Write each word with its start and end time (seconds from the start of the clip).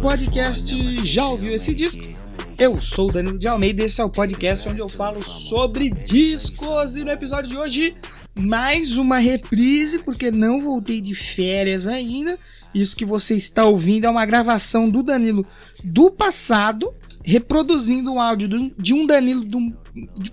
podcast 0.00 1.04
Já 1.04 1.26
ouviu 1.26 1.52
esse 1.52 1.74
disco? 1.74 2.02
Eu 2.58 2.80
sou 2.80 3.10
o 3.10 3.12
Danilo 3.12 3.38
de 3.38 3.46
Almeida 3.46 3.82
e 3.82 3.84
esse 3.84 4.00
é 4.00 4.04
o 4.04 4.08
podcast 4.08 4.66
onde 4.66 4.80
eu 4.80 4.88
falo 4.88 5.22
sobre 5.22 5.90
discos. 5.90 6.96
E 6.96 7.04
no 7.04 7.10
episódio 7.10 7.50
de 7.50 7.56
hoje, 7.56 7.94
mais 8.34 8.96
uma 8.96 9.18
reprise, 9.18 9.98
porque 9.98 10.30
não 10.30 10.62
voltei 10.62 11.02
de 11.02 11.14
férias 11.14 11.86
ainda. 11.86 12.38
Isso 12.74 12.96
que 12.96 13.04
você 13.04 13.34
está 13.34 13.66
ouvindo 13.66 14.06
é 14.06 14.10
uma 14.10 14.24
gravação 14.24 14.88
do 14.88 15.02
Danilo 15.02 15.46
do 15.84 16.10
passado, 16.10 16.94
reproduzindo 17.22 18.10
um 18.10 18.20
áudio 18.20 18.72
de 18.78 18.94
um 18.94 19.04
Danilo 19.04 19.44
do, 19.44 19.70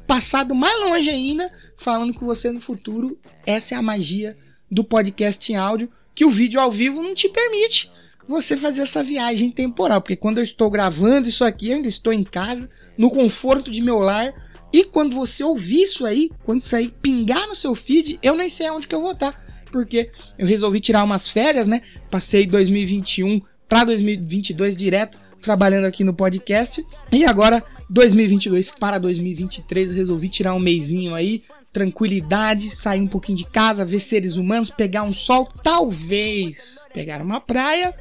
passado 0.07 0.55
mais 0.55 0.79
longe 0.79 1.09
ainda, 1.09 1.51
falando 1.75 2.13
com 2.13 2.25
você 2.25 2.53
no 2.53 2.61
futuro. 2.61 3.19
Essa 3.45 3.75
é 3.75 3.77
a 3.77 3.81
magia 3.81 4.37
do 4.71 4.83
podcast 4.83 5.51
em 5.51 5.57
áudio, 5.57 5.91
que 6.15 6.23
o 6.23 6.31
vídeo 6.31 6.57
ao 6.57 6.71
vivo 6.71 7.03
não 7.03 7.13
te 7.13 7.27
permite 7.27 7.91
você 8.27 8.57
fazer 8.57 8.81
essa 8.81 9.03
viagem 9.03 9.49
temporal, 9.49 10.01
porque 10.01 10.15
quando 10.15 10.39
eu 10.39 10.43
estou 10.43 10.69
gravando 10.69 11.29
isso 11.29 11.45
aqui, 11.45 11.71
ainda 11.71 11.87
estou 11.87 12.11
em 12.11 12.23
casa, 12.23 12.69
no 12.97 13.09
conforto 13.09 13.71
de 13.71 13.81
meu 13.81 13.99
lar, 13.99 14.33
e 14.71 14.83
quando 14.83 15.15
você 15.15 15.43
ouvir 15.43 15.83
isso 15.83 16.05
aí, 16.05 16.29
quando 16.43 16.61
isso 16.61 16.75
aí 16.75 16.93
pingar 17.01 17.47
no 17.47 17.55
seu 17.55 17.73
feed, 17.73 18.19
eu 18.21 18.35
nem 18.35 18.49
sei 18.49 18.67
aonde 18.67 18.87
que 18.87 18.93
eu 18.93 19.01
vou 19.01 19.13
estar, 19.13 19.33
porque 19.71 20.11
eu 20.37 20.45
resolvi 20.45 20.79
tirar 20.79 21.03
umas 21.03 21.27
férias, 21.27 21.67
né? 21.67 21.81
Passei 22.11 22.45
2021 22.45 23.41
para 23.67 23.85
2022 23.85 24.75
direto 24.75 25.17
trabalhando 25.41 25.85
aqui 25.85 26.03
no 26.03 26.13
podcast, 26.13 26.85
e 27.11 27.23
agora 27.23 27.63
2022 27.89 28.71
para 28.71 28.97
2023 28.97 29.91
eu 29.91 29.95
resolvi 29.95 30.27
tirar 30.27 30.53
um 30.53 30.59
mêsinho 30.59 31.13
aí, 31.13 31.43
tranquilidade, 31.71 32.75
sair 32.75 32.99
um 32.99 33.07
pouquinho 33.07 33.37
de 33.37 33.45
casa, 33.45 33.85
ver 33.85 33.99
seres 33.99 34.35
humanos, 34.35 34.69
pegar 34.69 35.03
um 35.03 35.13
sol, 35.13 35.47
talvez 35.63 36.79
pegar 36.93 37.21
uma 37.21 37.39
praia, 37.39 37.95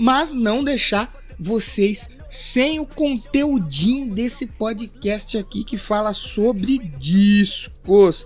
mas 0.00 0.32
não 0.32 0.64
deixar 0.64 1.12
vocês 1.38 2.08
sem 2.26 2.80
o 2.80 2.86
conteúdinho 2.86 4.14
desse 4.14 4.46
podcast 4.46 5.36
aqui 5.36 5.62
que 5.62 5.76
fala 5.76 6.14
sobre 6.14 6.78
discos. 6.78 8.24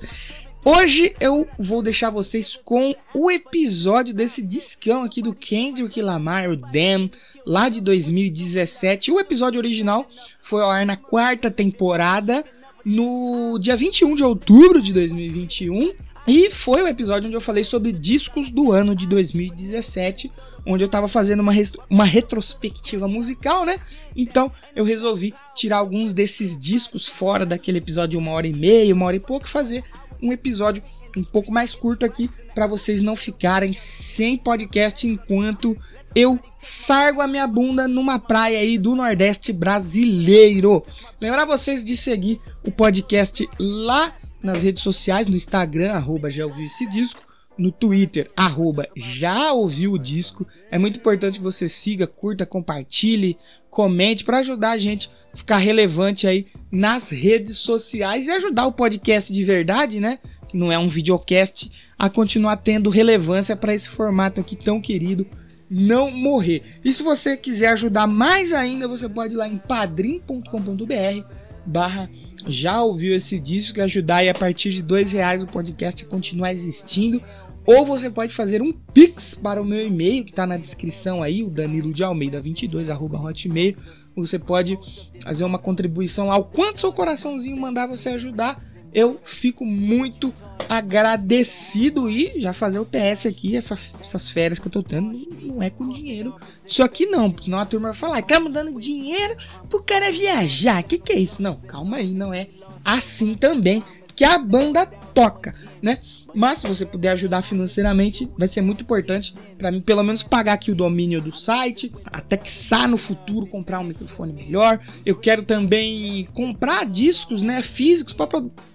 Hoje 0.64 1.16
eu 1.18 1.48
vou 1.58 1.82
deixar 1.82 2.10
vocês 2.10 2.54
com 2.64 2.94
o 3.12 3.28
episódio 3.28 4.14
desse 4.14 4.40
discão 4.40 5.02
aqui 5.02 5.20
do 5.20 5.34
Kendrick 5.34 6.00
Lamar, 6.00 6.48
o 6.48 6.56
Damn, 6.56 7.10
lá 7.44 7.68
de 7.68 7.80
2017. 7.80 9.10
O 9.10 9.18
episódio 9.18 9.58
original 9.58 10.08
foi 10.44 10.62
ao 10.62 10.70
ar 10.70 10.86
na 10.86 10.96
quarta 10.96 11.50
temporada, 11.50 12.44
no 12.84 13.58
dia 13.58 13.76
21 13.76 14.14
de 14.14 14.22
outubro 14.22 14.80
de 14.80 14.92
2021. 14.92 15.92
E 16.26 16.50
foi 16.50 16.82
o 16.82 16.88
episódio 16.88 17.26
onde 17.26 17.36
eu 17.36 17.40
falei 17.40 17.64
sobre 17.64 17.92
discos 17.92 18.50
do 18.50 18.72
ano 18.72 18.94
de 18.94 19.06
2017, 19.06 20.32
onde 20.64 20.82
eu 20.82 20.88
tava 20.88 21.06
fazendo 21.06 21.40
uma, 21.40 21.52
uma 21.90 22.04
retrospectiva 22.04 23.06
musical, 23.06 23.66
né? 23.66 23.78
Então 24.16 24.50
eu 24.74 24.84
resolvi 24.84 25.34
tirar 25.54 25.78
alguns 25.78 26.14
desses 26.14 26.58
discos 26.58 27.06
fora 27.06 27.44
daquele 27.44 27.78
episódio 27.78 28.12
de 28.12 28.16
uma 28.16 28.32
hora 28.32 28.46
e 28.46 28.54
meia, 28.54 28.94
uma 28.94 29.04
hora 29.04 29.16
e 29.16 29.20
pouco, 29.20 29.46
e 29.46 29.50
fazer 29.50 29.84
um 30.22 30.32
episódio 30.32 30.82
um 31.16 31.22
pouco 31.22 31.52
mais 31.52 31.74
curto 31.74 32.04
aqui 32.04 32.28
para 32.54 32.66
vocês 32.66 33.02
não 33.02 33.14
ficarem 33.14 33.72
sem 33.72 34.36
podcast 34.36 35.06
enquanto 35.06 35.76
eu 36.14 36.38
sargo 36.58 37.20
a 37.20 37.26
minha 37.26 37.46
bunda 37.46 37.86
numa 37.86 38.18
praia 38.18 38.58
aí 38.58 38.78
do 38.78 38.96
Nordeste 38.96 39.52
brasileiro. 39.52 40.82
Lembrar 41.20 41.44
vocês 41.44 41.84
de 41.84 41.96
seguir 41.96 42.40
o 42.64 42.70
podcast 42.70 43.48
lá 43.58 44.16
nas 44.44 44.62
redes 44.62 44.82
sociais, 44.82 45.26
no 45.26 45.36
Instagram, 45.36 45.92
arroba 45.92 46.30
já 46.30 46.46
ouviu 46.46 46.64
esse 46.64 46.88
disco, 46.88 47.22
no 47.56 47.70
Twitter, 47.70 48.30
arroba 48.36 48.88
já 48.96 49.52
ouviu 49.52 49.92
o 49.92 49.98
disco. 49.98 50.46
É 50.70 50.78
muito 50.78 50.98
importante 50.98 51.38
que 51.38 51.44
você 51.44 51.68
siga, 51.68 52.06
curta, 52.06 52.44
compartilhe, 52.44 53.38
comente 53.70 54.24
para 54.24 54.38
ajudar 54.38 54.72
a 54.72 54.78
gente 54.78 55.10
a 55.32 55.36
ficar 55.36 55.58
relevante 55.58 56.26
aí 56.26 56.46
nas 56.70 57.10
redes 57.10 57.56
sociais 57.56 58.26
e 58.26 58.32
ajudar 58.32 58.66
o 58.66 58.72
podcast 58.72 59.32
de 59.32 59.44
verdade, 59.44 60.00
né? 60.00 60.18
Que 60.48 60.56
não 60.56 60.70
é 60.70 60.78
um 60.78 60.88
videocast, 60.88 61.70
a 61.98 62.10
continuar 62.10 62.56
tendo 62.58 62.90
relevância 62.90 63.56
para 63.56 63.74
esse 63.74 63.88
formato 63.88 64.40
aqui 64.40 64.56
tão 64.56 64.80
querido 64.80 65.26
não 65.70 66.10
morrer. 66.10 66.62
E 66.84 66.92
se 66.92 67.02
você 67.02 67.36
quiser 67.36 67.68
ajudar 67.68 68.06
mais 68.06 68.52
ainda, 68.52 68.86
você 68.86 69.08
pode 69.08 69.34
ir 69.34 69.36
lá 69.36 69.48
em 69.48 69.56
padrim.com.br 69.56 71.26
barra 71.66 72.10
já 72.46 72.82
ouviu 72.82 73.14
esse 73.14 73.38
disco 73.38 73.78
e 73.78 73.82
ajudar 73.82 74.16
aí 74.16 74.28
a 74.28 74.34
partir 74.34 74.70
de 74.70 74.82
dois 74.82 75.12
reais 75.12 75.42
o 75.42 75.46
podcast 75.46 76.04
a 76.04 76.08
continuar 76.08 76.52
existindo. 76.52 77.22
Ou 77.66 77.86
você 77.86 78.10
pode 78.10 78.34
fazer 78.34 78.60
um 78.60 78.72
pix 78.72 79.34
para 79.34 79.60
o 79.60 79.64
meu 79.64 79.86
e-mail 79.86 80.24
que 80.24 80.30
está 80.30 80.46
na 80.46 80.56
descrição 80.56 81.22
aí, 81.22 81.42
o 81.42 81.48
Danilo 81.48 81.94
de 81.94 82.04
Almeida 82.04 82.40
22 82.40 82.90
arroba 82.90 83.18
hotmail. 83.18 83.76
Você 84.16 84.38
pode 84.38 84.78
fazer 85.22 85.44
uma 85.44 85.58
contribuição 85.58 86.30
ao 86.30 86.44
quanto 86.44 86.80
seu 86.80 86.92
coraçãozinho 86.92 87.56
mandar 87.56 87.86
você 87.86 88.10
ajudar. 88.10 88.62
Eu 88.94 89.20
fico 89.24 89.66
muito 89.66 90.32
agradecido 90.68 92.08
e 92.08 92.40
já 92.40 92.52
fazer 92.52 92.78
o 92.78 92.86
PS 92.86 93.26
aqui, 93.28 93.56
essa- 93.56 93.78
essas 94.00 94.30
férias 94.30 94.58
que 94.58 94.66
eu 94.68 94.72
tô 94.72 94.82
tendo, 94.82 95.12
não 95.42 95.62
é 95.62 95.68
com 95.70 95.88
dinheiro. 95.88 96.34
Isso 96.66 96.82
aqui 96.82 97.06
não, 97.06 97.34
senão 97.42 97.58
a 97.58 97.66
turma 97.66 97.88
vai 97.88 97.96
falar, 97.96 98.20
estamos 98.20 98.52
dando 98.52 98.78
dinheiro 98.80 99.36
pro 99.68 99.82
cara 99.82 100.12
viajar. 100.12 100.82
Que 100.82 100.98
que 100.98 101.12
é 101.12 101.18
isso? 101.18 101.42
Não, 101.42 101.56
calma 101.56 101.96
aí, 101.98 102.12
não 102.14 102.32
é 102.32 102.48
assim 102.84 103.34
também 103.34 103.82
que 104.14 104.24
a 104.24 104.38
banda 104.38 104.88
toca, 105.14 105.54
né? 105.80 105.98
Mas 106.34 106.58
se 106.58 106.66
você 106.66 106.84
puder 106.84 107.10
ajudar 107.10 107.42
financeiramente, 107.42 108.28
vai 108.36 108.48
ser 108.48 108.60
muito 108.60 108.82
importante 108.82 109.34
para 109.56 109.70
mim, 109.70 109.80
pelo 109.80 110.02
menos 110.02 110.22
pagar 110.22 110.54
aqui 110.54 110.72
o 110.72 110.74
domínio 110.74 111.20
do 111.20 111.34
site, 111.36 111.92
até 112.06 112.36
que 112.36 112.50
sa 112.50 112.88
no 112.88 112.98
futuro 112.98 113.46
comprar 113.46 113.78
um 113.78 113.84
microfone 113.84 114.32
melhor. 114.32 114.80
Eu 115.06 115.16
quero 115.16 115.44
também 115.44 116.28
comprar 116.34 116.84
discos, 116.84 117.42
né, 117.42 117.62
físicos 117.62 118.12
para 118.12 118.26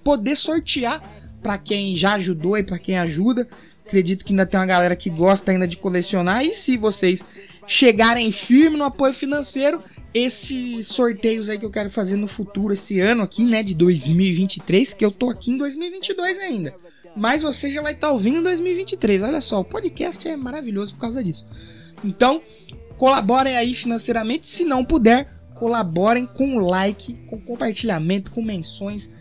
poder 0.04 0.36
sortear 0.38 1.04
para 1.42 1.58
quem 1.58 1.96
já 1.96 2.14
ajudou 2.14 2.58
e 2.58 2.64
para 2.64 2.80
quem 2.80 2.98
ajuda. 2.98 3.48
Acredito 3.86 4.24
que 4.24 4.32
ainda 4.32 4.46
tem 4.46 4.60
uma 4.60 4.66
galera 4.66 4.96
que 4.96 5.10
gosta 5.10 5.52
ainda 5.52 5.68
de 5.68 5.76
colecionar 5.76 6.46
e 6.46 6.54
se 6.54 6.78
vocês 6.78 7.26
chegarem 7.70 8.32
firme 8.32 8.78
no 8.78 8.84
apoio 8.84 9.14
financeiro, 9.14 9.80
esses 10.12 10.88
sorteios 10.88 11.50
aí 11.50 11.60
que 11.60 11.66
eu 11.66 11.70
quero 11.70 11.92
fazer 11.92 12.16
no 12.16 12.28
futuro 12.28 12.74
esse 12.74 13.00
ano 13.00 13.22
aqui, 13.22 13.46
né, 13.46 13.62
de 13.62 13.76
2023, 13.76 14.96
que 14.96 15.06
eu 15.06 15.12
tô 15.12 15.30
aqui 15.30 15.52
em 15.52 15.58
2022 15.58 16.40
ainda. 16.40 16.74
Mas 17.16 17.44
você 17.44 17.72
já 17.72 17.80
vai 17.84 17.94
estar 17.94 18.12
ouvindo 18.12 18.40
em 18.40 18.44
2023. 18.44 19.22
Olha 19.22 19.40
só, 19.40 19.60
o 19.60 19.64
podcast 19.64 20.28
é 20.28 20.36
maravilhoso 20.36 20.96
por 20.96 21.02
causa 21.02 21.24
disso. 21.24 21.48
Então, 22.04 22.42
colaborem 22.98 23.56
aí 23.56 23.76
financeiramente. 23.76 24.48
Se 24.48 24.66
não 24.66 24.84
puder, 24.84 25.28
colaborem 25.54 26.26
com 26.26 26.58
o 26.58 26.68
like, 26.68 27.14
com 27.28 27.40
compartilhamento, 27.40 28.32
com 28.32 28.42
menções. 28.42 29.12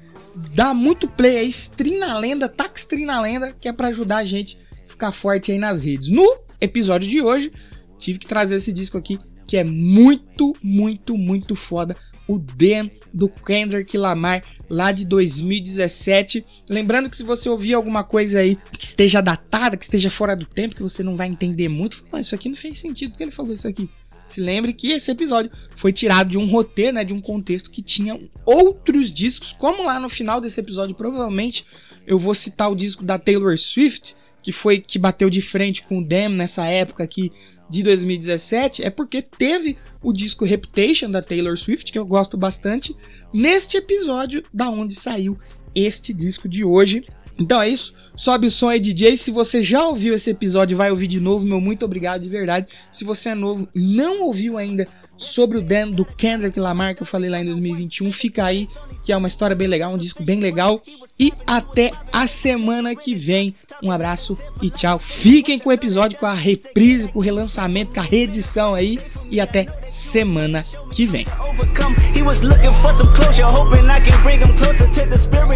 Dá 0.55 0.73
muito 0.73 1.07
play 1.07 1.37
aí, 1.37 1.49
stream 1.51 1.99
na 1.99 2.19
lenda, 2.19 2.49
taca 2.49 2.79
stream 2.79 3.05
na 3.05 3.21
lenda, 3.21 3.55
que 3.61 3.69
é 3.69 3.73
pra 3.75 3.89
ajudar 3.89 4.19
a 4.19 4.25
gente 4.25 4.57
a 4.87 4.91
ficar 4.91 5.13
forte 5.13 5.53
aí 5.53 5.59
nas 5.59 5.83
redes. 5.85 6.09
No 6.09 6.25
episódio 6.61 7.09
de 7.09 7.21
hoje, 7.21 7.53
tive 7.99 8.19
que 8.19 8.27
trazer 8.27 8.57
esse 8.57 8.73
disco 8.73 8.97
aqui, 8.97 9.19
que 9.47 9.57
é 9.57 9.65
muito, 9.65 10.55
muito, 10.63 11.17
muito 11.17 11.55
foda. 11.55 11.97
O 12.27 12.39
Den 12.39 12.91
do 13.13 13.29
Kendrick 13.29 13.97
Lamar, 13.97 14.45
lá 14.69 14.93
de 14.93 15.05
2017. 15.07 16.45
Lembrando 16.69 17.09
que 17.09 17.17
se 17.17 17.23
você 17.23 17.49
ouvir 17.49 17.75
alguma 17.75 18.05
coisa 18.05 18.41
aí 18.41 18.59
que 18.79 18.85
esteja 18.85 19.21
datada, 19.21 19.77
que 19.77 19.85
esteja 19.85 20.11
fora 20.11 20.37
do 20.37 20.45
tempo, 20.45 20.77
que 20.77 20.83
você 20.83 21.03
não 21.03 21.17
vai 21.17 21.29
entender 21.29 21.69
muito, 21.69 22.05
mas 22.13 22.27
isso 22.27 22.35
aqui 22.35 22.49
não 22.49 22.57
fez 22.57 22.79
sentido 22.79 23.11
porque 23.11 23.25
ele 23.25 23.31
falou 23.31 23.55
isso 23.55 23.67
aqui. 23.67 23.89
Se 24.27 24.43
lembre 24.43 24.75
que 24.75 24.93
esse 24.93 25.11
episódio 25.11 25.51
foi 25.75 25.91
tirado 25.91 26.29
de 26.29 26.37
um 26.37 26.47
roteiro, 26.47 26.93
né, 26.93 27.05
de 27.05 27.15
um 27.15 27.21
contexto 27.21 27.71
que 27.71 27.81
tinha 27.81 28.21
outros 28.45 29.11
discos, 29.11 29.53
como 29.53 29.83
lá 29.83 29.99
no 29.99 30.11
final 30.11 30.39
desse 30.39 30.61
episódio, 30.61 30.95
provavelmente 30.95 31.65
eu 32.07 32.19
vou 32.19 32.35
citar 32.35 32.71
o 32.71 32.77
disco 32.77 33.03
da 33.03 33.19
Taylor 33.19 33.57
Swift, 33.57 34.15
que 34.43 34.53
foi 34.53 34.81
que 34.81 34.99
bateu 34.99 35.31
de 35.31 35.41
frente 35.41 35.83
com 35.83 35.99
o 35.99 36.05
Dem 36.05 36.29
nessa 36.29 36.67
época 36.67 37.07
que 37.07 37.33
de 37.69 37.83
2017 37.83 38.83
é 38.83 38.91
porque 38.91 39.21
teve 39.21 39.77
o 40.03 40.13
disco 40.13 40.45
Reputation 40.45 41.11
da 41.11 41.23
Taylor 41.23 41.57
Swift, 41.57 41.93
que 41.93 41.99
eu 41.99 42.07
gosto 42.07 42.37
bastante, 42.37 42.95
neste 43.33 43.77
episódio 43.77 44.43
da 44.53 44.71
onde 44.71 44.95
saiu 44.95 45.39
este 45.75 46.13
disco 46.13 46.49
de 46.49 46.65
hoje. 46.65 47.05
Então 47.39 47.63
é 47.63 47.69
isso, 47.69 47.95
sobe 48.17 48.49
o 48.49 48.51
som 48.51 48.69
aí 48.69 48.81
DJ, 48.81 49.17
se 49.17 49.31
você 49.31 49.63
já 49.63 49.87
ouviu 49.87 50.15
esse 50.15 50.31
episódio 50.31 50.77
vai 50.77 50.91
ouvir 50.91 51.07
de 51.07 51.21
novo, 51.21 51.47
meu 51.47 51.61
muito 51.61 51.85
obrigado 51.85 52.23
de 52.23 52.29
verdade. 52.29 52.67
Se 52.91 53.05
você 53.05 53.29
é 53.31 53.35
novo 53.35 53.69
não 53.73 54.23
ouviu 54.23 54.59
ainda 54.59 54.89
sobre 55.19 55.59
o 55.59 55.63
Dan 55.63 55.91
do 55.91 56.05
Kendrick 56.05 56.59
Lamar 56.59 56.95
que 56.95 57.03
eu 57.03 57.07
falei 57.07 57.29
lá 57.29 57.41
em 57.41 57.45
2021, 57.45 58.11
fica 58.11 58.45
aí 58.45 58.69
que 59.09 59.13
é 59.13 59.17
uma 59.17 59.27
história 59.27 59.57
bem 59.57 59.67
legal, 59.67 59.93
um 59.93 59.97
disco 59.97 60.23
bem 60.23 60.39
legal. 60.39 60.83
E 61.19 61.33
até 61.47 61.93
a 62.13 62.27
semana 62.27 62.95
que 62.95 63.15
vem. 63.15 63.55
Um 63.83 63.91
abraço 63.91 64.37
e 64.61 64.69
tchau. 64.69 64.99
Fiquem 64.99 65.59
com 65.59 65.71
o 65.71 65.73
episódio, 65.73 66.19
com 66.19 66.27
a 66.27 66.35
reprise, 66.35 67.09
com 67.09 67.19
o 67.19 67.23
relançamento, 67.23 67.95
com 67.95 68.01
a 68.01 68.03
reedição 68.03 68.75
aí. 68.75 68.99
E 69.31 69.41
até 69.41 69.67
semana 69.87 70.63
que 70.93 71.07
vem. 71.07 71.27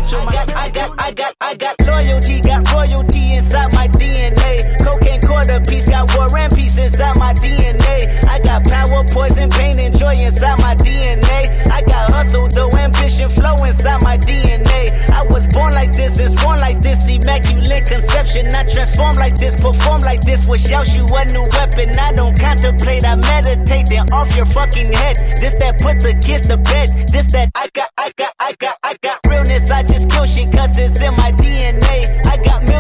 I 0.08 0.32
got, 0.32 0.48
I 0.56 0.70
got, 0.70 0.90
I 0.98 1.12
got, 1.12 1.34
I 1.42 1.54
got 1.54 1.74
loyalty, 1.84 2.40
got 2.40 2.72
royalty 2.72 3.34
inside 3.34 3.70
my 3.74 3.86
DNA. 3.88 5.01
Quarter 5.32 5.61
piece, 5.64 5.88
got 5.88 6.05
war 6.14 6.29
and 6.37 6.52
peace 6.55 6.76
inside 6.76 7.17
my 7.17 7.32
DNA. 7.34 7.96
I 8.29 8.38
got 8.40 8.64
power, 8.64 9.02
poison, 9.08 9.49
pain, 9.49 9.79
and 9.79 9.96
joy 9.96 10.12
inside 10.12 10.58
my 10.61 10.75
DNA. 10.76 11.40
I 11.73 11.81
got 11.82 12.11
hustle, 12.12 12.49
though 12.49 12.70
ambition, 12.76 13.31
flow 13.31 13.56
inside 13.64 14.02
my 14.02 14.19
DNA. 14.19 14.82
I 15.11 15.23
was 15.25 15.46
born 15.49 15.73
like 15.73 15.93
this, 15.93 16.19
and 16.19 16.37
born 16.40 16.61
like 16.61 16.82
this, 16.82 17.08
immaculate 17.08 17.87
conception. 17.87 18.46
I 18.55 18.69
transform 18.69 19.17
like 19.17 19.37
this, 19.37 19.61
perform 19.61 20.00
like 20.02 20.20
this, 20.20 20.46
wish 20.46 20.70
out 20.73 20.88
you 20.94 21.05
a 21.08 21.25
new 21.32 21.46
weapon. 21.56 21.88
I 21.99 22.12
don't 22.12 22.38
contemplate, 22.38 23.05
I 23.05 23.17
meditate, 23.17 23.87
then 23.88 24.12
off 24.12 24.37
your 24.37 24.46
fucking 24.46 24.93
head. 24.93 25.17
This 25.40 25.55
that 25.61 25.79
put 25.81 25.96
the 26.05 26.12
kids 26.20 26.46
to 26.49 26.56
bed. 26.58 27.08
This 27.08 27.26
that 27.32 27.50
I 27.55 27.69
got, 27.73 27.88
I 27.96 28.12
got, 28.17 28.32
I 28.38 28.55
got, 28.58 28.76
I 28.82 28.96
got 29.00 29.19
realness. 29.26 29.70
I 29.70 29.82
just 29.82 30.11
kill 30.11 30.26
shit 30.26 30.52
cause 30.52 30.76
it's 30.76 31.00
in 31.00 31.12
my 31.17 31.32
DNA. 31.32 32.21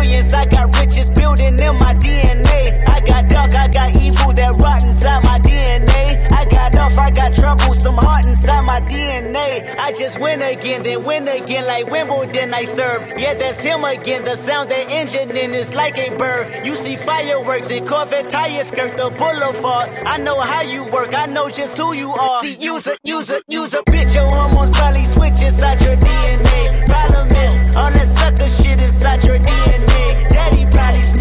I 0.02 0.04
got 0.04 0.10
millions, 0.10 0.34
I 0.34 0.46
got 0.46 0.78
riches 0.80 1.10
building 1.10 1.54
in 1.60 1.74
my 1.78 1.94
DNA. 1.94 2.88
I 2.88 3.00
got 3.00 3.28
dark, 3.28 3.54
I 3.54 3.68
got 3.68 3.94
evil 4.02 4.32
that 4.32 4.54
rot 4.56 4.82
inside 4.82 5.22
my 5.22 5.38
DNA. 5.38 6.32
I 6.32 6.44
got 6.50 6.76
off, 6.76 6.98
I 6.98 7.10
got 7.10 7.32
trouble, 7.34 7.74
some 7.74 7.94
heart 7.94 8.26
inside 8.26 8.64
my 8.66 8.80
DNA. 8.80 9.76
I 9.78 9.92
just 9.96 10.18
win 10.20 10.42
again, 10.42 10.82
then 10.82 11.04
win 11.04 11.28
again 11.28 11.66
like 11.66 11.86
Wimbledon 11.86 12.52
I 12.52 12.64
serve. 12.64 13.12
Yeah, 13.16 13.34
that's 13.34 13.62
him 13.62 13.84
again. 13.84 14.24
The 14.24 14.36
sound 14.36 14.70
that 14.70 14.90
engine 14.90 15.30
in 15.36 15.54
is 15.54 15.72
like 15.72 15.96
a 15.98 16.16
bird. 16.16 16.66
You 16.66 16.74
see 16.74 16.96
fireworks 16.96 17.70
and 17.70 17.86
Corvette 17.86 18.28
tires 18.28 18.68
skirt 18.68 18.96
the 18.96 19.10
boulevard. 19.10 19.90
I 20.04 20.18
know 20.18 20.40
how 20.40 20.62
you 20.62 20.84
work, 20.90 21.14
I 21.14 21.26
know 21.26 21.48
just 21.48 21.78
who 21.78 21.92
you 21.92 22.10
are. 22.10 22.40
See, 22.42 22.56
use 22.58 22.88
a, 22.88 22.96
use 23.04 23.30
a, 23.30 23.40
use 23.48 23.74
a 23.74 23.82
bitch. 23.84 24.14
Your 24.16 24.26
hormones 24.28 24.76
probably 24.76 25.04
switch 25.04 25.40
inside 25.42 25.80
your 25.80 25.96
DNA. 25.96 26.86
Problem 26.86 27.28
is, 27.28 27.76
all 27.76 27.90
that 27.92 28.08
sucker 28.08 28.31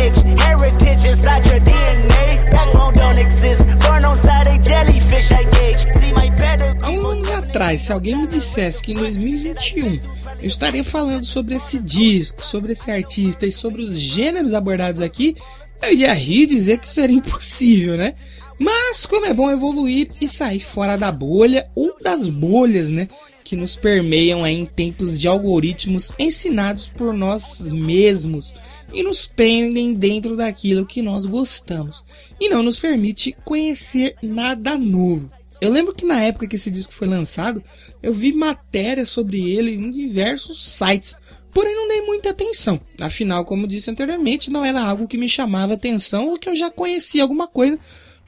heritage 0.09 1.05
inside 1.05 1.45
your 1.45 1.59
DNA. 1.59 2.49
Backbone 2.49 2.93
don't 2.93 3.19
exist, 3.19 3.61
on 3.89 4.15
side 4.15 4.47
a 4.47 4.57
jellyfish 4.57 5.31
I 5.31 5.43
gauge. 5.43 5.85
See 5.95 6.13
my 6.13 6.29
better. 6.29 6.75
Há 6.81 6.89
uns 6.89 7.05
anos 7.05 7.31
atrás, 7.31 7.81
se 7.81 7.91
alguém 7.91 8.15
me 8.15 8.27
dissesse 8.27 8.81
que 8.81 8.93
em 8.93 8.95
2021 8.95 9.99
eu 10.41 10.47
estaria 10.47 10.83
falando 10.83 11.25
sobre 11.25 11.55
esse 11.55 11.79
disco, 11.79 12.43
sobre 12.43 12.73
esse 12.73 12.89
artista 12.89 13.45
e 13.45 13.51
sobre 13.51 13.81
os 13.81 13.97
gêneros 13.97 14.53
abordados 14.53 15.01
aqui, 15.01 15.35
eu 15.81 15.93
ia 15.93 16.13
rir 16.13 16.43
e 16.43 16.47
dizer 16.47 16.79
que 16.79 16.99
era 16.99 17.11
impossível, 17.11 17.97
né? 17.97 18.13
Mas 18.59 19.05
como 19.05 19.25
é 19.25 19.33
bom 19.33 19.49
evoluir 19.49 20.09
e 20.21 20.27
sair 20.27 20.59
fora 20.59 20.95
da 20.95 21.11
bolha 21.11 21.67
ou 21.75 21.95
das 21.99 22.29
bolhas, 22.29 22.89
né? 22.89 23.07
Que 23.51 23.55
nos 23.57 23.75
permeiam 23.75 24.47
em 24.47 24.65
tempos 24.65 25.19
de 25.19 25.27
algoritmos 25.27 26.13
ensinados 26.17 26.87
por 26.87 27.13
nós 27.13 27.67
mesmos 27.67 28.53
e 28.93 29.03
nos 29.03 29.27
prendem 29.27 29.93
dentro 29.93 30.37
daquilo 30.37 30.85
que 30.85 31.01
nós 31.01 31.25
gostamos 31.25 32.01
e 32.39 32.47
não 32.47 32.63
nos 32.63 32.79
permite 32.79 33.35
conhecer 33.43 34.15
nada 34.23 34.77
novo. 34.77 35.29
Eu 35.59 35.69
lembro 35.69 35.93
que 35.93 36.05
na 36.05 36.21
época 36.21 36.47
que 36.47 36.55
esse 36.55 36.71
disco 36.71 36.93
foi 36.93 37.09
lançado, 37.09 37.61
eu 38.01 38.13
vi 38.13 38.31
matérias 38.31 39.09
sobre 39.09 39.51
ele 39.51 39.75
em 39.75 39.91
diversos 39.91 40.65
sites, 40.65 41.17
porém 41.53 41.75
não 41.75 41.89
dei 41.89 42.03
muita 42.03 42.29
atenção. 42.29 42.79
Afinal, 43.01 43.43
como 43.43 43.67
disse 43.67 43.91
anteriormente, 43.91 44.49
não 44.49 44.63
era 44.63 44.81
algo 44.81 45.09
que 45.09 45.17
me 45.17 45.27
chamava 45.27 45.73
atenção 45.73 46.29
ou 46.29 46.39
que 46.39 46.47
eu 46.47 46.55
já 46.55 46.71
conhecia 46.71 47.21
alguma 47.21 47.49
coisa 47.49 47.77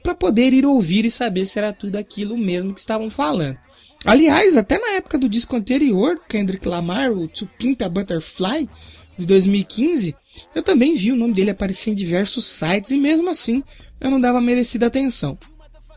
para 0.02 0.14
poder 0.14 0.52
ir 0.52 0.66
ouvir 0.66 1.06
e 1.06 1.10
saber 1.10 1.46
se 1.46 1.58
era 1.58 1.72
tudo 1.72 1.96
aquilo 1.96 2.36
mesmo 2.36 2.74
que 2.74 2.80
estavam 2.80 3.08
falando. 3.08 3.56
Aliás, 4.04 4.56
até 4.56 4.78
na 4.78 4.92
época 4.92 5.18
do 5.18 5.28
disco 5.28 5.56
anterior, 5.56 6.20
Kendrick 6.28 6.68
Lamar, 6.68 7.10
o 7.10 7.26
To 7.26 7.48
Pimp 7.58 7.80
a 7.82 7.88
Butterfly, 7.88 8.68
de 9.16 9.26
2015, 9.26 10.14
eu 10.54 10.62
também 10.62 10.94
vi 10.94 11.12
o 11.12 11.16
nome 11.16 11.32
dele 11.32 11.50
aparecer 11.50 11.90
em 11.90 11.94
diversos 11.94 12.44
sites 12.44 12.90
e 12.90 12.98
mesmo 12.98 13.30
assim 13.30 13.62
eu 14.00 14.10
não 14.10 14.20
dava 14.20 14.40
merecida 14.40 14.86
atenção. 14.86 15.38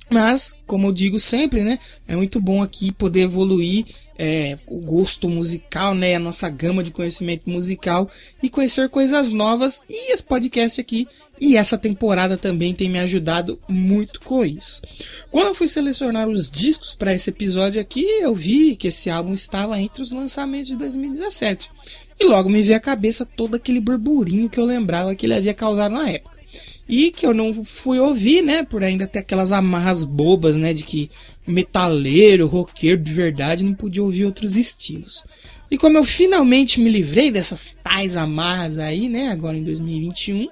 Mas, 0.09 0.57
como 0.65 0.87
eu 0.87 0.93
digo 0.93 1.19
sempre, 1.19 1.61
né, 1.63 1.79
é 2.07 2.15
muito 2.15 2.39
bom 2.39 2.63
aqui 2.63 2.91
poder 2.91 3.21
evoluir 3.21 3.85
é, 4.17 4.57
o 4.65 4.79
gosto 4.79 5.29
musical, 5.29 5.93
né, 5.93 6.15
a 6.15 6.19
nossa 6.19 6.49
gama 6.49 6.83
de 6.83 6.91
conhecimento 6.91 7.49
musical 7.49 8.09
e 8.41 8.49
conhecer 8.49 8.89
coisas 8.89 9.29
novas. 9.29 9.83
E 9.89 10.11
esse 10.11 10.23
podcast 10.23 10.79
aqui 10.79 11.07
e 11.39 11.55
essa 11.55 11.77
temporada 11.77 12.35
também 12.37 12.73
tem 12.73 12.89
me 12.89 12.99
ajudado 12.99 13.59
muito 13.67 14.19
com 14.21 14.43
isso. 14.43 14.81
Quando 15.29 15.47
eu 15.47 15.55
fui 15.55 15.67
selecionar 15.67 16.27
os 16.27 16.49
discos 16.49 16.95
para 16.95 17.13
esse 17.13 17.29
episódio 17.29 17.79
aqui, 17.79 18.03
eu 18.03 18.33
vi 18.33 18.75
que 18.75 18.87
esse 18.87 19.09
álbum 19.09 19.33
estava 19.33 19.79
entre 19.79 20.01
os 20.01 20.11
lançamentos 20.11 20.67
de 20.67 20.75
2017. 20.75 21.69
E 22.19 22.25
logo 22.25 22.49
me 22.49 22.63
veio 22.63 22.77
à 22.77 22.79
cabeça 22.79 23.25
todo 23.25 23.55
aquele 23.55 23.79
burburinho 23.79 24.49
que 24.49 24.59
eu 24.59 24.65
lembrava 24.65 25.13
que 25.13 25.27
ele 25.27 25.35
havia 25.35 25.53
causado 25.53 25.93
na 25.93 26.09
época. 26.09 26.36
E 26.87 27.11
que 27.11 27.25
eu 27.25 27.33
não 27.33 27.63
fui 27.65 27.99
ouvir, 27.99 28.41
né? 28.41 28.63
Por 28.63 28.83
ainda 28.83 29.05
ter 29.05 29.19
aquelas 29.19 29.51
amarras 29.51 30.03
bobas, 30.03 30.57
né? 30.57 30.73
De 30.73 30.83
que 30.83 31.09
metaleiro, 31.45 32.47
roqueiro 32.47 33.01
de 33.01 33.13
verdade 33.13 33.63
não 33.63 33.73
podia 33.73 34.03
ouvir 34.03 34.25
outros 34.25 34.55
estilos. 34.55 35.23
E 35.69 35.77
como 35.77 35.97
eu 35.97 36.03
finalmente 36.03 36.79
me 36.79 36.89
livrei 36.89 37.29
dessas 37.29 37.77
tais 37.83 38.15
amarras 38.15 38.77
aí, 38.77 39.09
né? 39.09 39.29
Agora 39.29 39.57
em 39.57 39.63
2021, 39.63 40.47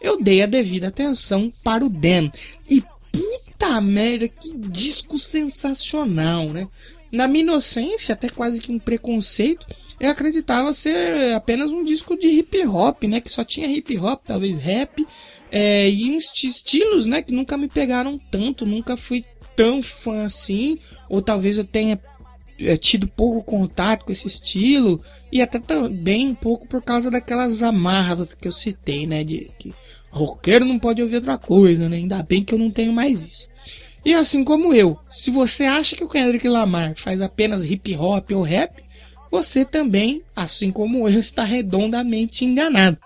eu 0.00 0.20
dei 0.20 0.42
a 0.42 0.46
devida 0.46 0.88
atenção 0.88 1.52
para 1.64 1.84
o 1.84 1.88
Dan. 1.88 2.30
E 2.68 2.82
puta 3.10 3.80
merda, 3.80 4.28
que 4.28 4.56
disco 4.56 5.18
sensacional, 5.18 6.48
né? 6.50 6.68
Na 7.10 7.26
minha 7.26 7.42
inocência, 7.42 8.12
até 8.12 8.28
quase 8.28 8.60
que 8.60 8.70
um 8.70 8.78
preconceito, 8.78 9.66
eu 9.98 10.08
acreditava 10.08 10.72
ser 10.72 11.34
apenas 11.34 11.72
um 11.72 11.84
disco 11.84 12.16
de 12.16 12.28
hip 12.28 12.64
hop, 12.66 13.02
né? 13.04 13.20
Que 13.20 13.28
só 13.28 13.44
tinha 13.44 13.66
hip 13.66 13.98
hop, 13.98 14.20
talvez 14.24 14.56
rap, 14.58 15.04
é, 15.50 15.88
e 15.88 16.10
uns 16.10 16.32
estilos, 16.44 17.06
né? 17.06 17.22
Que 17.22 17.32
nunca 17.32 17.56
me 17.56 17.68
pegaram 17.68 18.18
tanto, 18.30 18.64
nunca 18.64 18.96
fui 18.96 19.24
tão 19.56 19.82
fã 19.82 20.22
assim, 20.24 20.78
ou 21.08 21.20
talvez 21.20 21.58
eu 21.58 21.64
tenha 21.64 21.98
é, 22.58 22.76
tido 22.76 23.08
pouco 23.08 23.42
contato 23.42 24.04
com 24.04 24.12
esse 24.12 24.26
estilo, 24.26 25.02
e 25.32 25.42
até 25.42 25.58
também 25.58 26.28
um 26.28 26.34
pouco 26.34 26.66
por 26.66 26.82
causa 26.82 27.10
daquelas 27.10 27.62
amarras 27.62 28.34
que 28.34 28.48
eu 28.48 28.52
citei, 28.52 29.06
né? 29.06 29.24
De 29.24 29.50
que 29.58 29.74
roqueiro 30.10 30.64
não 30.64 30.78
pode 30.78 31.02
ouvir 31.02 31.16
outra 31.16 31.38
coisa, 31.38 31.88
né? 31.88 31.96
Ainda 31.96 32.22
bem 32.22 32.44
que 32.44 32.54
eu 32.54 32.58
não 32.58 32.70
tenho 32.70 32.92
mais 32.92 33.22
isso. 33.22 33.48
E 34.04 34.14
assim 34.14 34.42
como 34.42 34.72
eu, 34.72 34.98
se 35.10 35.30
você 35.30 35.64
acha 35.64 35.94
que 35.94 36.04
o 36.04 36.08
Kendrick 36.08 36.48
Lamar 36.48 36.94
faz 36.96 37.20
apenas 37.20 37.70
hip 37.70 37.94
hop 37.96 38.30
ou 38.32 38.42
rap, 38.42 38.82
você 39.30 39.64
também, 39.64 40.22
assim 40.34 40.72
como 40.72 41.08
eu, 41.08 41.20
está 41.20 41.44
redondamente 41.44 42.44
enganado. 42.44 42.98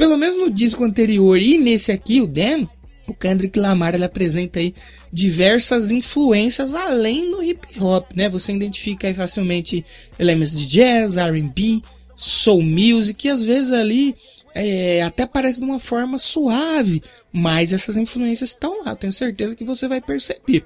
Pelo 0.00 0.16
menos 0.16 0.38
no 0.38 0.48
disco 0.50 0.82
anterior 0.82 1.38
e 1.38 1.58
nesse 1.58 1.92
aqui, 1.92 2.22
o 2.22 2.26
Dan, 2.26 2.66
o 3.06 3.12
Kendrick 3.12 3.58
Lamar 3.58 3.94
ele 3.94 4.02
apresenta 4.02 4.58
aí 4.58 4.74
diversas 5.12 5.90
influências 5.90 6.74
além 6.74 7.30
do 7.30 7.42
hip 7.42 7.78
hop, 7.78 8.10
né? 8.14 8.26
Você 8.30 8.50
identifica 8.50 9.06
aí 9.08 9.12
facilmente 9.12 9.84
elementos 10.18 10.58
de 10.58 10.66
jazz, 10.66 11.18
R&B, 11.18 11.82
soul 12.16 12.62
music 12.62 13.26
e 13.26 13.30
às 13.30 13.44
vezes 13.44 13.74
ali 13.74 14.16
é, 14.54 15.02
até 15.02 15.26
parece 15.26 15.58
de 15.58 15.66
uma 15.66 15.78
forma 15.78 16.18
suave, 16.18 17.02
mas 17.30 17.70
essas 17.70 17.98
influências 17.98 18.52
estão 18.52 18.82
lá, 18.82 18.96
tenho 18.96 19.12
certeza 19.12 19.54
que 19.54 19.64
você 19.64 19.86
vai 19.86 20.00
perceber. 20.00 20.64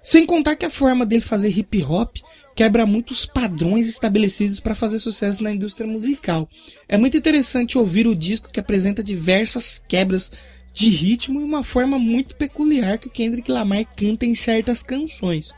Sem 0.00 0.24
contar 0.24 0.54
que 0.54 0.64
a 0.64 0.70
forma 0.70 1.04
dele 1.04 1.20
fazer 1.20 1.48
hip 1.48 1.82
hop 1.82 2.18
quebra 2.58 2.84
muitos 2.84 3.24
padrões 3.24 3.88
estabelecidos 3.88 4.58
para 4.58 4.74
fazer 4.74 4.98
sucesso 4.98 5.44
na 5.44 5.52
indústria 5.52 5.86
musical. 5.86 6.50
É 6.88 6.98
muito 6.98 7.16
interessante 7.16 7.78
ouvir 7.78 8.04
o 8.08 8.16
disco 8.16 8.50
que 8.50 8.58
apresenta 8.58 9.00
diversas 9.00 9.80
quebras 9.86 10.32
de 10.72 10.88
ritmo 10.88 11.40
e 11.40 11.44
uma 11.44 11.62
forma 11.62 12.00
muito 12.00 12.34
peculiar 12.34 12.98
que 12.98 13.06
o 13.06 13.12
Kendrick 13.12 13.48
Lamar 13.48 13.84
canta 13.96 14.26
em 14.26 14.34
certas 14.34 14.82
canções, 14.82 15.54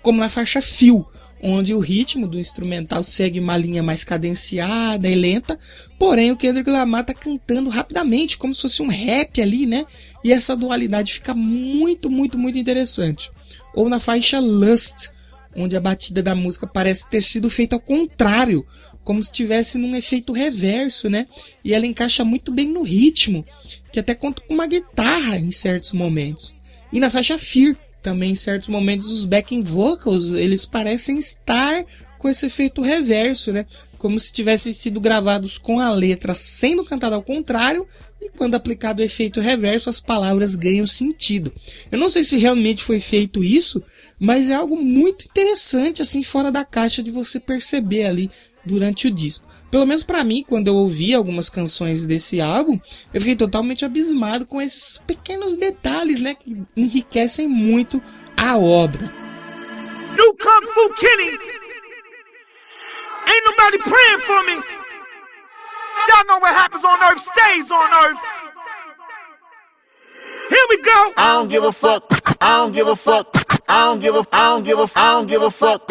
como 0.00 0.20
na 0.20 0.28
faixa 0.28 0.62
Feel, 0.62 1.04
onde 1.42 1.74
o 1.74 1.80
ritmo 1.80 2.28
do 2.28 2.38
instrumental 2.38 3.02
segue 3.02 3.40
uma 3.40 3.56
linha 3.56 3.82
mais 3.82 4.04
cadenciada 4.04 5.08
e 5.08 5.14
lenta, 5.16 5.58
porém 5.98 6.30
o 6.30 6.36
Kendrick 6.36 6.70
Lamar 6.70 7.04
tá 7.04 7.14
cantando 7.14 7.68
rapidamente, 7.68 8.38
como 8.38 8.54
se 8.54 8.62
fosse 8.62 8.80
um 8.80 8.86
rap 8.86 9.42
ali, 9.42 9.66
né? 9.66 9.84
E 10.22 10.32
essa 10.32 10.54
dualidade 10.54 11.14
fica 11.14 11.34
muito, 11.34 12.08
muito, 12.08 12.38
muito 12.38 12.56
interessante. 12.56 13.28
Ou 13.74 13.88
na 13.88 13.98
faixa 13.98 14.38
Lust, 14.38 15.12
onde 15.56 15.76
a 15.76 15.80
batida 15.80 16.22
da 16.22 16.34
música 16.34 16.66
parece 16.66 17.08
ter 17.08 17.22
sido 17.22 17.48
feita 17.48 17.76
ao 17.76 17.80
contrário, 17.80 18.66
como 19.02 19.22
se 19.22 19.30
estivesse 19.30 19.76
num 19.76 19.94
efeito 19.94 20.32
reverso, 20.32 21.10
né? 21.10 21.26
E 21.62 21.74
ela 21.74 21.86
encaixa 21.86 22.24
muito 22.24 22.50
bem 22.50 22.68
no 22.68 22.82
ritmo, 22.82 23.44
que 23.92 24.00
até 24.00 24.14
conta 24.14 24.42
com 24.42 24.54
uma 24.54 24.66
guitarra 24.66 25.36
em 25.38 25.52
certos 25.52 25.92
momentos. 25.92 26.56
E 26.92 26.98
na 26.98 27.10
faixa 27.10 27.38
Fear, 27.38 27.76
também 28.02 28.32
em 28.32 28.36
certos 28.36 28.68
momentos 28.68 29.10
os 29.10 29.24
backing 29.24 29.62
vocals, 29.62 30.32
eles 30.32 30.64
parecem 30.64 31.18
estar 31.18 31.84
com 32.18 32.28
esse 32.28 32.46
efeito 32.46 32.80
reverso, 32.80 33.52
né? 33.52 33.66
Como 33.98 34.18
se 34.18 34.32
tivessem 34.32 34.72
sido 34.72 35.00
gravados 35.00 35.58
com 35.58 35.78
a 35.78 35.90
letra 35.90 36.34
sendo 36.34 36.84
cantada 36.84 37.16
ao 37.16 37.22
contrário, 37.22 37.86
e 38.20 38.30
quando 38.30 38.54
aplicado 38.54 39.00
o 39.00 39.04
efeito 39.04 39.40
reverso, 39.40 39.90
as 39.90 40.00
palavras 40.00 40.56
ganham 40.56 40.86
sentido. 40.86 41.52
Eu 41.92 41.98
não 41.98 42.08
sei 42.08 42.24
se 42.24 42.38
realmente 42.38 42.82
foi 42.82 43.00
feito 43.00 43.44
isso, 43.44 43.82
mas 44.18 44.48
é 44.48 44.54
algo 44.54 44.76
muito 44.76 45.26
interessante, 45.26 46.02
assim, 46.02 46.22
fora 46.22 46.50
da 46.50 46.64
caixa 46.64 47.02
de 47.02 47.10
você 47.10 47.38
perceber 47.40 48.06
ali 48.06 48.30
durante 48.64 49.06
o 49.06 49.10
disco. 49.10 49.46
Pelo 49.70 49.86
menos 49.86 50.04
para 50.04 50.22
mim, 50.22 50.44
quando 50.48 50.68
eu 50.68 50.74
ouvi 50.76 51.12
algumas 51.12 51.50
canções 51.50 52.06
desse 52.06 52.40
álbum, 52.40 52.78
eu 53.12 53.20
fiquei 53.20 53.34
totalmente 53.34 53.84
abismado 53.84 54.46
com 54.46 54.62
esses 54.62 54.98
pequenos 54.98 55.56
detalhes, 55.56 56.20
né, 56.20 56.34
que 56.34 56.56
enriquecem 56.76 57.48
muito 57.48 58.00
a 58.40 58.56
obra. 58.56 59.12
New 60.16 60.36
Kung 60.36 60.66
Fu 60.68 60.94
Kenny. 60.94 61.30
Ain't 63.26 63.44
nobody 63.46 63.78
praying 63.78 64.20
for 64.20 64.44
me. 64.44 64.62
Y'all 66.08 66.26
know 66.26 66.38
what 66.38 66.54
happens 66.54 66.84
on 66.84 67.02
earth 67.02 67.20
stays 67.20 67.70
on 67.70 67.92
earth. 68.04 68.43
Here 70.50 70.66
we 70.68 70.76
go. 70.82 71.12
I 71.16 71.32
don't 71.38 71.48
give 71.48 71.64
a 71.64 71.72
fuck. 71.72 72.04
I 72.40 72.58
don't 72.58 72.72
give 72.72 72.86
a 72.86 72.96
fuck. 72.96 73.28
I 73.68 73.86
don't 73.86 74.00
give 74.00 74.14
a. 74.14 74.24
I 74.32 74.54
don't 74.54 74.64
give 74.64 74.78
a. 74.78 74.88
I 74.96 75.12
don't 75.12 75.26
give 75.26 75.42
a 75.42 75.50
fuck. 75.50 75.90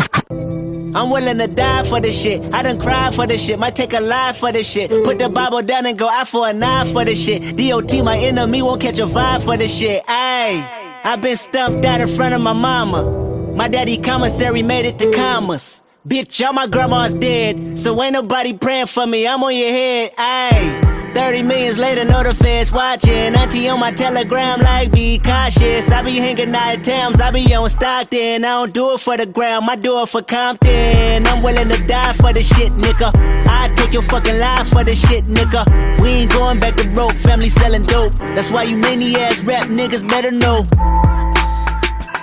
I'm 0.96 1.10
willing 1.10 1.40
to 1.40 1.48
die 1.48 1.84
for 1.84 2.00
this 2.00 2.22
shit. 2.22 2.54
I 2.54 2.62
done 2.62 2.80
cried 2.80 3.16
for 3.16 3.26
this 3.26 3.44
shit. 3.44 3.58
Might 3.58 3.76
take 3.76 3.94
a 3.94 4.00
life 4.00 4.38
for 4.38 4.52
this 4.52 4.70
shit. 4.70 4.92
Put 5.04 5.18
the 5.18 5.28
Bible 5.28 5.64
down 5.64 5.88
and 5.88 5.98
go 5.98 6.08
out 6.08 6.28
for 6.28 6.48
a 6.48 6.54
knife 6.54 6.92
for 6.92 7.04
this 7.04 7.24
shit. 7.24 7.58
DOT, 7.58 8.04
my 8.04 8.16
enemy, 8.18 8.62
won't 8.62 8.80
catch 8.80 9.00
a 9.00 9.08
vibe 9.08 9.44
for 9.44 9.58
this 9.58 9.76
shit. 9.76 10.06
Ayy, 10.06 11.04
i 11.04 11.16
been 11.16 11.36
stumped 11.36 11.84
out 11.84 12.00
in 12.00 12.08
front 12.08 12.36
of 12.36 12.42
my 12.42 12.54
mama. 12.54 13.54
My 13.56 13.68
daddy 13.68 13.98
commissary 13.98 14.62
made 14.62 14.86
it 14.86 15.00
to 15.00 15.12
commas. 15.12 15.82
Bitch, 16.08 16.46
all 16.46 16.54
my 16.54 16.68
grandma's 16.68 17.14
dead. 17.14 17.80
So 17.80 18.02
ain't 18.04 18.14
nobody 18.14 18.54
praying 18.54 18.86
for 18.88 19.08
me. 19.08 19.26
I'm 19.28 19.42
on 19.44 19.56
your 19.56 19.70
head. 19.70 20.16
Ayy. 20.16 21.03
30 21.14 21.44
millions 21.44 21.78
later, 21.78 22.06
the 22.06 22.34
feds 22.34 22.72
watching. 22.72 23.36
Auntie 23.36 23.70
on 23.70 23.80
my 23.80 23.92
telegram, 23.92 24.62
like, 24.62 24.92
be 24.92 25.20
cautious. 25.20 25.92
I 25.92 26.02
be 26.02 26.18
hanging 26.18 26.54
out 26.56 26.78
at 26.78 26.84
Thames, 26.84 27.22
I 27.22 27.32
be 27.32 27.54
on 27.54 27.70
Stockton. 27.70 28.44
I 28.44 28.48
don't 28.48 28.74
do 28.74 28.94
it 28.96 29.00
for 29.00 29.18
the 29.18 29.26
gram, 29.26 29.70
I 29.70 29.76
do 29.76 30.02
it 30.02 30.10
for 30.10 30.22
Compton. 30.22 31.28
I'm 31.28 31.44
willing 31.44 31.70
to 31.70 31.86
die 31.86 32.14
for 32.14 32.34
the 32.34 32.42
shit, 32.42 32.74
nigga. 32.74 33.12
I 33.48 33.72
take 33.76 33.94
your 33.94 34.02
fucking 34.04 34.40
life 34.40 34.70
for 34.70 34.84
the 34.84 34.96
shit, 34.96 35.26
nigga. 35.28 35.64
We 36.02 36.10
ain't 36.10 36.32
going 36.32 36.60
back 36.60 36.76
to 36.78 36.90
broke, 36.90 37.16
family 37.16 37.50
selling 37.50 37.84
dope. 37.84 38.14
That's 38.36 38.50
why 38.50 38.64
you 38.64 38.78
many 38.78 39.16
ass 39.16 39.44
rap 39.44 39.70
niggas 39.70 40.08
better 40.08 40.32
know. 40.32 40.60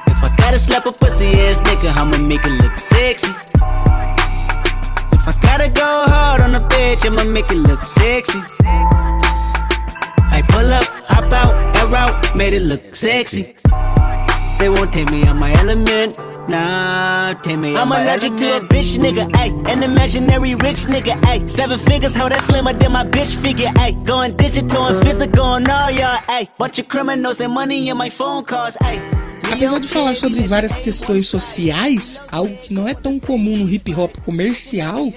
If 0.06 0.25
I 0.25 0.35
gotta 0.37 0.59
slap 0.59 0.87
a 0.87 0.92
pussy 0.92 1.28
ass 1.40 1.61
nigga, 1.61 1.97
I'ma 1.97 2.18
make 2.18 2.44
it 2.44 2.52
look 2.62 2.78
sexy. 2.78 3.32
If 5.12 5.28
I 5.28 5.38
gotta 5.42 5.68
go 5.68 6.04
hard 6.06 6.40
on 6.40 6.54
a 6.54 6.61
bitch, 6.61 7.04
I'ma 7.06 7.25
make 7.25 7.50
it 7.50 7.56
look 7.56 7.87
sexy. 7.87 8.40
I 10.40 10.42
pull 10.49 10.73
up, 10.73 10.85
hop 11.06 11.32
out, 11.35 11.76
air 11.76 11.94
out, 11.94 12.35
made 12.35 12.54
it 12.54 12.62
look 12.62 12.94
sexy. 12.94 13.54
They 14.59 14.70
won't 14.70 14.90
take 14.90 15.11
me 15.11 15.25
out 15.25 15.37
my 15.37 15.52
element. 15.52 16.16
Nah, 16.49 17.35
take 17.42 17.59
me 17.59 17.76
I'm 17.76 17.92
allergic 17.92 18.37
to 18.37 18.56
a 18.56 18.61
bitch 18.61 18.97
nigga, 18.97 19.30
ayy. 19.32 19.52
An 19.68 19.82
imaginary 19.82 20.54
rich 20.54 20.87
nigga, 20.87 21.20
ayy. 21.28 21.50
Seven 21.50 21.78
figures, 21.78 22.14
how 22.14 22.30
that 22.30 22.40
slimmer 22.40 22.73
than 22.73 22.92
my 22.92 23.04
bitch 23.04 23.37
figure, 23.37 23.68
ayy. 23.85 24.02
Going 24.06 24.35
digital 24.38 24.87
and 24.87 25.06
physical 25.06 25.44
on 25.44 25.68
all 25.68 25.90
y'all, 25.90 26.16
ayy. 26.28 26.49
Bunch 26.56 26.78
of 26.78 26.88
criminals 26.88 27.42
and 27.42 27.52
money 27.52 27.90
in 27.90 27.99
my 27.99 28.09
phone 28.09 28.42
calls, 28.47 28.78
ayy. 28.78 28.99
Apesar 29.52 29.80
de 29.80 29.88
falar 29.88 30.14
sobre 30.14 30.40
várias 30.47 30.78
questões 30.78 31.28
sociais, 31.28 32.23
algo 32.30 32.56
que 32.56 32.73
não 32.73 32.88
é 32.88 32.94
tão 32.94 33.20
comum 33.20 33.59
no 33.59 33.68
hip 33.68 33.92
hop 33.94 34.16
comercial, 34.25 35.12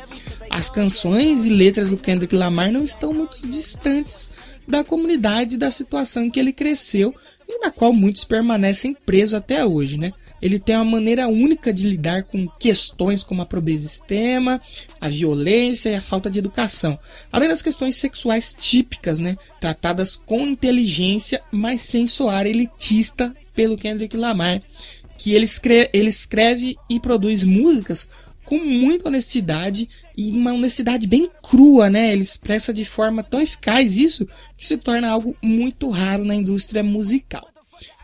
as 0.54 0.70
canções 0.70 1.48
e 1.48 1.50
letras 1.50 1.90
do 1.90 1.98
Kendrick 1.98 2.36
Lamar 2.36 2.72
não 2.72 2.84
estão 2.84 3.12
muito 3.12 3.48
distantes 3.48 4.32
da 4.68 4.84
comunidade 4.84 5.58
da 5.58 5.72
situação 5.72 6.26
em 6.26 6.30
que 6.30 6.40
ele 6.40 6.54
cresceu 6.54 7.14
e 7.50 7.58
na 7.58 7.72
qual 7.72 7.92
muitos 7.92 8.24
permanecem 8.24 8.94
presos 8.94 9.34
até 9.34 9.66
hoje, 9.66 9.98
né? 9.98 10.14
Ele 10.40 10.60
tem 10.60 10.76
uma 10.76 10.86
maneira 10.86 11.28
única 11.28 11.74
de 11.74 11.90
lidar 11.90 12.26
com 12.26 12.48
questões 12.60 13.24
como 13.24 13.42
a 13.42 13.48
pobreza 13.48 13.88
extrema, 13.88 14.62
a 15.02 15.10
violência 15.10 15.90
e 15.90 15.96
a 15.96 16.02
falta 16.02 16.30
de 16.30 16.38
educação, 16.38 17.00
além 17.32 17.50
das 17.50 17.64
questões 17.64 17.96
sexuais 17.96 18.54
típicas, 18.54 19.20
né? 19.20 19.36
Tratadas 19.60 20.16
com 20.16 20.42
inteligência, 20.42 21.42
mas 21.52 21.82
sem 21.82 22.08
soar 22.08 22.46
elitista 22.46 23.36
pelo 23.56 23.76
Kendrick 23.76 24.16
Lamar, 24.16 24.62
que 25.18 25.34
ele 25.34 25.46
escreve, 25.46 25.90
ele 25.94 26.10
escreve 26.10 26.78
e 26.88 27.00
produz 27.00 27.44
músicas 27.44 28.08
com 28.46 28.60
muita 28.60 29.08
honestidade 29.08 29.90
e 30.16 30.32
uma 30.32 30.54
honestidade 30.54 31.08
bem 31.08 31.30
crua, 31.42 31.90
né? 31.90 32.14
Ele 32.14 32.22
expressa 32.22 32.74
de 32.74 32.86
forma 32.86 33.24
tão 33.24 33.42
eficaz 33.42 33.98
isso 33.98 34.28
que 34.58 34.66
se 34.66 34.78
torna 34.78 35.10
algo 35.10 35.36
muito 35.42 35.90
raro 35.90 36.24
na 36.24 36.36
indústria 36.36 36.84
musical. 36.84 37.48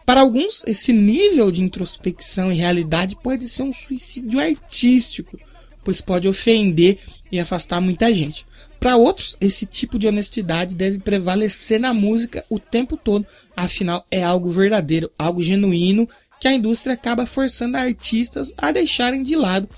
Para 0.06 0.22
alguns, 0.22 0.64
esse 0.66 0.92
nível 0.92 1.52
de 1.52 1.62
introspecção 1.62 2.52
e 2.52 2.56
realidade 2.56 3.16
pode 3.22 3.48
ser 3.48 3.62
um 3.62 3.72
suicídio 3.72 4.40
artístico, 4.40 5.40
pois 5.84 6.02
pode 6.02 6.28
ofender 6.28 6.98
e 7.32 7.40
afastar 7.40 7.80
muita 7.80 8.12
gente. 8.12 8.44
Para 8.80 8.96
outros, 8.96 9.38
esse 9.40 9.66
tipo 9.66 10.00
de 10.00 10.08
honestidade 10.08 10.74
deve 10.74 11.00
prevalecer 11.00 11.80
na 11.80 11.94
música 11.94 12.44
o 12.50 12.58
tempo 12.58 12.98
todo, 12.98 13.26
afinal 13.56 14.06
é 14.10 14.24
algo 14.24 14.50
verdadeiro, 14.52 15.12
algo 15.18 15.44
genuíno 15.44 16.10
que 16.40 16.48
a 16.48 16.54
indústria 16.54 16.94
acaba 16.94 17.26
forçando 17.26 17.78
artistas 17.78 18.54
a 18.58 18.72
deixarem 18.72 19.22
de 19.22 19.36
lado, 19.36 19.70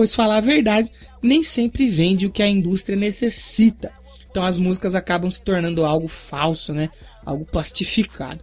pois 0.00 0.14
falar 0.14 0.38
a 0.38 0.40
verdade 0.40 0.90
nem 1.22 1.42
sempre 1.42 1.86
vende 1.86 2.24
o 2.24 2.30
que 2.30 2.42
a 2.42 2.48
indústria 2.48 2.96
necessita. 2.96 3.92
Então 4.30 4.42
as 4.42 4.56
músicas 4.56 4.94
acabam 4.94 5.30
se 5.30 5.42
tornando 5.42 5.84
algo 5.84 6.08
falso, 6.08 6.72
né? 6.72 6.88
Algo 7.22 7.44
plastificado. 7.44 8.42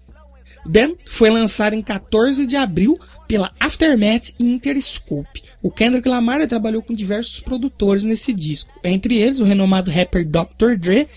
Dan 0.63 0.93
foi 1.09 1.31
lançado 1.31 1.73
em 1.73 1.81
14 1.81 2.45
de 2.45 2.55
abril 2.55 2.99
pela 3.27 3.51
Aftermath 3.59 4.35
e 4.39 4.43
Interscope. 4.43 5.41
O 5.59 5.71
Kendrick 5.71 6.07
Lamar 6.07 6.47
trabalhou 6.47 6.83
com 6.83 6.93
diversos 6.93 7.39
produtores 7.39 8.03
nesse 8.03 8.31
disco, 8.31 8.71
entre 8.83 9.17
eles 9.17 9.39
o 9.39 9.43
renomado 9.43 9.89
rapper 9.89 10.23
Dr. 10.23 10.77
Dre 10.77 11.07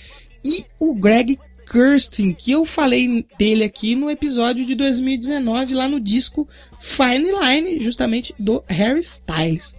e 0.42 0.64
o 0.78 0.94
Greg 0.94 1.38
Kurstin, 1.70 2.32
que 2.32 2.50
eu 2.50 2.64
falei 2.64 3.26
dele 3.38 3.62
aqui 3.62 3.94
no 3.94 4.10
episódio 4.10 4.64
de 4.64 4.74
2019 4.74 5.74
lá 5.74 5.86
no 5.86 6.00
disco 6.00 6.48
Fine 6.80 7.28
Line, 7.30 7.78
justamente 7.78 8.34
do 8.38 8.64
Harry 8.68 9.00
Styles. 9.00 9.78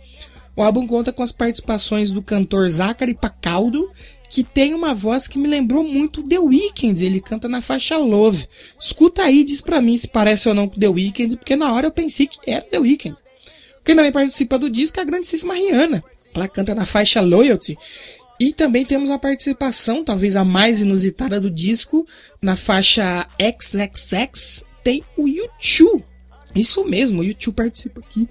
O 0.55 0.61
álbum 0.61 0.85
conta 0.85 1.13
com 1.13 1.23
as 1.23 1.31
participações 1.31 2.11
do 2.11 2.21
cantor 2.21 2.69
Zachary 2.69 3.13
Pacaldo 3.13 3.89
que 4.31 4.43
tem 4.45 4.73
uma 4.73 4.95
voz 4.95 5.27
que 5.27 5.37
me 5.37 5.47
lembrou 5.47 5.83
muito 5.83 6.23
The 6.23 6.39
Weeknd. 6.39 7.05
Ele 7.05 7.19
canta 7.19 7.49
na 7.49 7.61
faixa 7.61 7.97
Love. 7.97 8.47
Escuta 8.79 9.23
aí, 9.23 9.43
diz 9.43 9.59
pra 9.59 9.81
mim 9.81 9.97
se 9.97 10.07
parece 10.07 10.47
ou 10.47 10.55
não 10.55 10.69
com 10.69 10.79
The 10.79 10.87
Weeknd, 10.87 11.35
porque 11.35 11.55
na 11.57 11.73
hora 11.73 11.87
eu 11.87 11.91
pensei 11.91 12.27
que 12.27 12.39
era 12.49 12.61
The 12.61 12.79
Weeknd. 12.79 13.17
Quem 13.83 13.93
também 13.93 14.11
participa 14.11 14.57
do 14.57 14.69
disco 14.69 14.97
é 14.99 15.01
a 15.01 15.05
grandíssima 15.05 15.53
Rihanna. 15.53 16.01
Ela 16.33 16.47
canta 16.47 16.73
na 16.73 16.85
faixa 16.85 17.19
Loyalty. 17.19 17.77
E 18.39 18.53
também 18.53 18.85
temos 18.85 19.11
a 19.11 19.19
participação, 19.19 20.03
talvez 20.03 20.37
a 20.37 20.45
mais 20.45 20.81
inusitada 20.81 21.39
do 21.39 21.51
disco, 21.51 22.07
na 22.41 22.55
faixa 22.55 23.27
XXX, 23.37 24.63
tem 24.81 25.03
o 25.17 25.27
YouTube. 25.27 26.03
Isso 26.55 26.85
mesmo, 26.85 27.21
o 27.21 27.23
YouTube 27.23 27.55
participa 27.55 27.99
aqui 27.99 28.29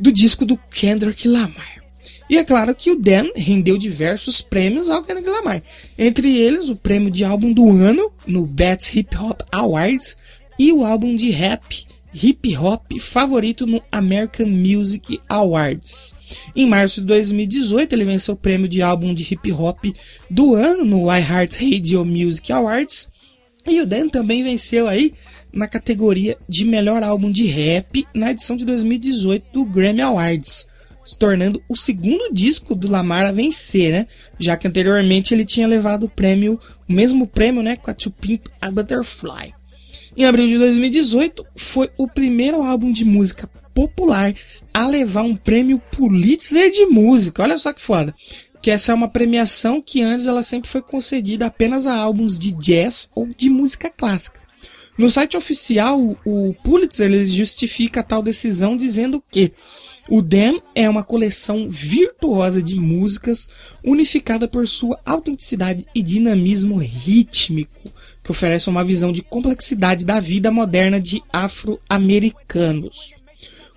do 0.00 0.10
disco 0.10 0.44
do 0.44 0.56
Kendrick 0.56 1.28
Lamar. 1.28 1.80
E 2.28 2.38
é 2.38 2.44
claro 2.44 2.74
que 2.74 2.90
o 2.90 2.96
Dan 2.96 3.26
rendeu 3.34 3.76
diversos 3.76 4.40
prêmios 4.40 4.88
ao 4.88 5.02
Kendrick 5.02 5.28
Lamar. 5.28 5.62
Entre 5.98 6.38
eles, 6.38 6.68
o 6.68 6.76
prêmio 6.76 7.10
de 7.10 7.24
álbum 7.24 7.52
do 7.52 7.68
ano 7.70 8.10
no 8.26 8.46
Best 8.46 8.98
Hip 8.98 9.16
Hop 9.16 9.40
Awards 9.52 10.16
e 10.58 10.72
o 10.72 10.84
álbum 10.84 11.14
de 11.14 11.30
rap 11.30 11.86
hip 12.12 12.56
hop 12.56 12.98
favorito 12.98 13.66
no 13.66 13.82
American 13.90 14.46
Music 14.46 15.20
Awards. 15.28 16.14
Em 16.54 16.66
março 16.66 17.00
de 17.00 17.06
2018, 17.06 17.92
ele 17.92 18.04
venceu 18.04 18.34
o 18.34 18.36
prêmio 18.36 18.68
de 18.68 18.82
álbum 18.82 19.14
de 19.14 19.22
hip 19.22 19.52
hop 19.52 19.84
do 20.28 20.54
ano 20.54 20.84
no 20.84 21.14
iHeartRadio 21.14 22.04
Music 22.04 22.52
Awards. 22.52 23.10
E 23.66 23.80
o 23.80 23.86
Dan 23.86 24.08
também 24.08 24.42
venceu 24.42 24.88
aí 24.88 25.14
na 25.52 25.66
categoria 25.66 26.36
de 26.48 26.64
melhor 26.64 27.02
álbum 27.02 27.30
de 27.30 27.46
rap 27.46 28.06
na 28.14 28.30
edição 28.30 28.56
de 28.56 28.64
2018 28.64 29.52
do 29.52 29.64
Grammy 29.64 30.02
Awards 30.02 30.68
se 31.04 31.18
tornando 31.18 31.62
o 31.68 31.76
segundo 31.76 32.32
disco 32.32 32.74
do 32.74 32.88
Lamar 32.88 33.26
a 33.26 33.32
vencer, 33.32 33.90
né? 33.90 34.06
Já 34.38 34.56
que 34.56 34.68
anteriormente 34.68 35.34
ele 35.34 35.44
tinha 35.44 35.66
levado 35.66 36.04
o 36.04 36.08
prêmio, 36.08 36.60
o 36.88 36.92
mesmo 36.92 37.26
prêmio, 37.26 37.62
né, 37.62 37.76
com 37.76 37.90
a 37.90 37.94
To 37.94 38.10
Pimp 38.10 38.46
a 38.60 38.70
Butterfly. 38.70 39.52
Em 40.16 40.24
abril 40.24 40.46
de 40.46 40.58
2018, 40.58 41.44
foi 41.56 41.90
o 41.96 42.06
primeiro 42.06 42.62
álbum 42.62 42.92
de 42.92 43.04
música 43.04 43.48
popular 43.74 44.34
a 44.74 44.86
levar 44.86 45.22
um 45.22 45.36
prêmio 45.36 45.80
Pulitzer 45.90 46.70
de 46.70 46.86
música. 46.86 47.42
Olha 47.42 47.58
só 47.58 47.72
que 47.72 47.80
foda. 47.80 48.14
Que 48.60 48.70
essa 48.70 48.92
é 48.92 48.94
uma 48.94 49.08
premiação 49.08 49.80
que 49.80 50.02
antes 50.02 50.26
ela 50.26 50.42
sempre 50.42 50.68
foi 50.68 50.82
concedida 50.82 51.46
apenas 51.46 51.86
a 51.86 51.96
álbuns 51.96 52.38
de 52.38 52.52
jazz 52.52 53.10
ou 53.14 53.28
de 53.34 53.48
música 53.48 53.88
clássica. 53.88 54.40
No 55.00 55.08
site 55.08 55.34
oficial, 55.34 56.14
o 56.26 56.54
Pulitzer 56.62 57.10
ele 57.10 57.26
justifica 57.26 58.02
tal 58.02 58.22
decisão 58.22 58.76
dizendo 58.76 59.24
que 59.30 59.50
o 60.10 60.20
Damn 60.20 60.60
é 60.74 60.90
uma 60.90 61.02
coleção 61.02 61.66
virtuosa 61.70 62.62
de 62.62 62.74
músicas 62.74 63.48
unificada 63.82 64.46
por 64.46 64.68
sua 64.68 65.00
autenticidade 65.06 65.86
e 65.94 66.02
dinamismo 66.02 66.76
rítmico, 66.76 67.90
que 68.22 68.30
oferece 68.30 68.68
uma 68.68 68.84
visão 68.84 69.10
de 69.10 69.22
complexidade 69.22 70.04
da 70.04 70.20
vida 70.20 70.50
moderna 70.50 71.00
de 71.00 71.22
afro-americanos. 71.32 73.14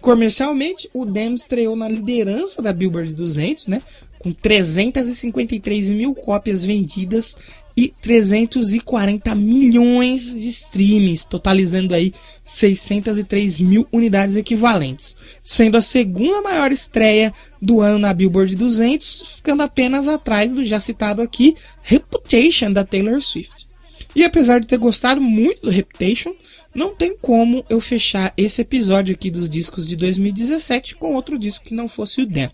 Comercialmente, 0.01 0.89
o 0.93 1.05
Damn 1.05 1.35
estreou 1.35 1.77
na 1.77 1.87
liderança 1.87 2.61
da 2.61 2.73
Billboard 2.73 3.13
200, 3.13 3.67
né, 3.67 3.81
com 4.19 4.33
353 4.33 5.89
mil 5.91 6.13
cópias 6.13 6.65
vendidas 6.65 7.37
e 7.75 7.87
340 8.01 9.33
milhões 9.35 10.33
de 10.33 10.47
streamings, 10.47 11.25
totalizando 11.25 11.93
aí 11.93 12.13
603 12.43 13.59
mil 13.59 13.87
unidades 13.91 14.35
equivalentes, 14.35 15.17
sendo 15.41 15.77
a 15.77 15.81
segunda 15.81 16.41
maior 16.41 16.71
estreia 16.71 17.33
do 17.61 17.81
ano 17.81 17.97
na 17.97 18.13
Billboard 18.13 18.55
200, 18.55 19.37
ficando 19.37 19.63
apenas 19.63 20.07
atrás 20.07 20.51
do 20.51 20.63
já 20.63 20.79
citado 20.79 21.21
aqui 21.21 21.55
Reputation 21.81 22.71
da 22.71 22.83
Taylor 22.83 23.21
Swift. 23.21 23.72
E 24.15 24.23
apesar 24.23 24.59
de 24.59 24.67
ter 24.67 24.77
gostado 24.77 25.19
muito 25.19 25.63
do 25.63 25.69
Reputation, 25.69 26.35
não 26.73 26.95
tem 26.95 27.15
como 27.15 27.65
eu 27.69 27.79
fechar 27.79 28.33
esse 28.37 28.61
episódio 28.61 29.13
aqui 29.13 29.29
dos 29.29 29.49
discos 29.49 29.87
de 29.87 29.95
2017 29.95 30.95
com 30.95 31.15
outro 31.15 31.37
disco 31.37 31.65
que 31.65 31.73
não 31.73 31.87
fosse 31.87 32.21
o 32.21 32.25
Dan. 32.25 32.49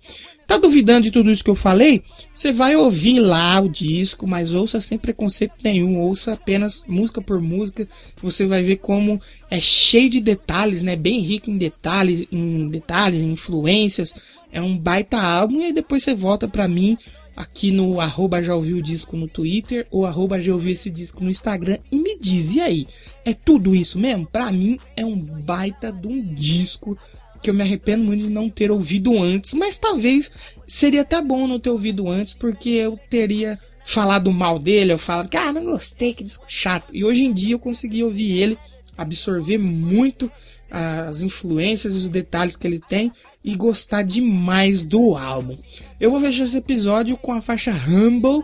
Tá 0.47 0.57
duvidando 0.57 1.03
de 1.03 1.11
tudo 1.11 1.29
isso 1.29 1.43
que 1.43 1.49
eu 1.49 1.55
falei? 1.55 2.01
Você 2.33 2.51
vai 2.51 2.75
ouvir 2.75 3.19
lá 3.19 3.59
o 3.61 3.69
disco, 3.69 4.25
mas 4.25 4.53
ouça 4.53 4.81
sem 4.81 4.97
preconceito 4.97 5.53
nenhum, 5.63 5.99
ouça 5.99 6.33
apenas 6.33 6.83
música 6.87 7.21
por 7.21 7.39
música. 7.39 7.87
Você 8.21 8.47
vai 8.47 8.63
ver 8.63 8.77
como 8.77 9.21
é 9.49 9.61
cheio 9.61 10.09
de 10.09 10.19
detalhes, 10.19 10.81
né? 10.81 10.95
Bem 10.95 11.19
rico 11.19 11.51
em 11.51 11.57
detalhes, 11.57 12.25
em 12.31 12.67
detalhes, 12.67 13.21
em 13.21 13.31
influências. 13.31 14.15
É 14.51 14.61
um 14.61 14.77
baita 14.77 15.17
álbum 15.17 15.61
e 15.61 15.65
aí 15.65 15.73
depois 15.73 16.03
você 16.03 16.15
volta 16.15 16.47
pra 16.47 16.67
mim 16.67 16.97
aqui 17.39 17.71
no 17.71 18.01
arroba 18.01 18.43
já 18.43 18.53
ouviu 18.53 18.75
o 18.75 18.81
disco 18.81 19.15
no 19.15 19.25
Twitter 19.25 19.87
ou 19.89 20.05
arroba 20.05 20.41
já 20.41 20.51
ouviu 20.51 20.73
esse 20.73 20.89
disco 20.89 21.23
no 21.23 21.29
Instagram 21.29 21.77
e 21.89 21.97
me 21.97 22.19
diz, 22.19 22.53
e 22.53 22.59
aí? 22.59 22.87
É 23.23 23.33
tudo 23.33 23.73
isso 23.73 23.97
mesmo? 23.97 24.25
Pra 24.25 24.51
mim 24.51 24.77
é 24.93 25.05
um 25.05 25.15
baita 25.15 25.89
de 25.89 26.05
um 26.05 26.21
disco 26.21 26.97
que 27.41 27.49
eu 27.49 27.53
me 27.53 27.61
arrependo 27.61 28.03
muito 28.03 28.23
de 28.23 28.29
não 28.29 28.49
ter 28.49 28.69
ouvido 28.69 29.17
antes, 29.23 29.53
mas 29.53 29.77
talvez 29.77 30.29
seria 30.67 30.99
até 30.99 31.21
bom 31.21 31.47
não 31.47 31.61
ter 31.61 31.69
ouvido 31.69 32.09
antes, 32.09 32.33
porque 32.33 32.71
eu 32.71 32.99
teria 33.09 33.57
falado 33.85 34.29
mal 34.33 34.59
dele, 34.59 34.91
eu 34.91 34.99
falo 34.99 35.29
que 35.29 35.37
ah, 35.37 35.53
não 35.53 35.63
gostei, 35.63 36.13
que 36.13 36.25
disco 36.25 36.43
chato. 36.45 36.93
E 36.93 37.05
hoje 37.05 37.23
em 37.23 37.31
dia 37.31 37.55
eu 37.55 37.59
consegui 37.59 38.03
ouvir 38.03 38.37
ele, 38.37 38.57
absorver 38.97 39.57
muito 39.57 40.29
as 40.71 41.21
influências 41.21 41.93
e 41.93 41.97
os 41.97 42.09
detalhes 42.09 42.55
que 42.55 42.67
ele 42.67 42.79
tem 42.79 43.11
e 43.43 43.55
gostar 43.55 44.03
demais 44.03 44.85
do 44.85 45.15
álbum. 45.15 45.57
Eu 45.99 46.11
vou 46.11 46.19
fechar 46.19 46.45
esse 46.45 46.57
episódio 46.57 47.17
com 47.17 47.33
a 47.33 47.41
faixa 47.41 47.71
Humble 47.71 48.43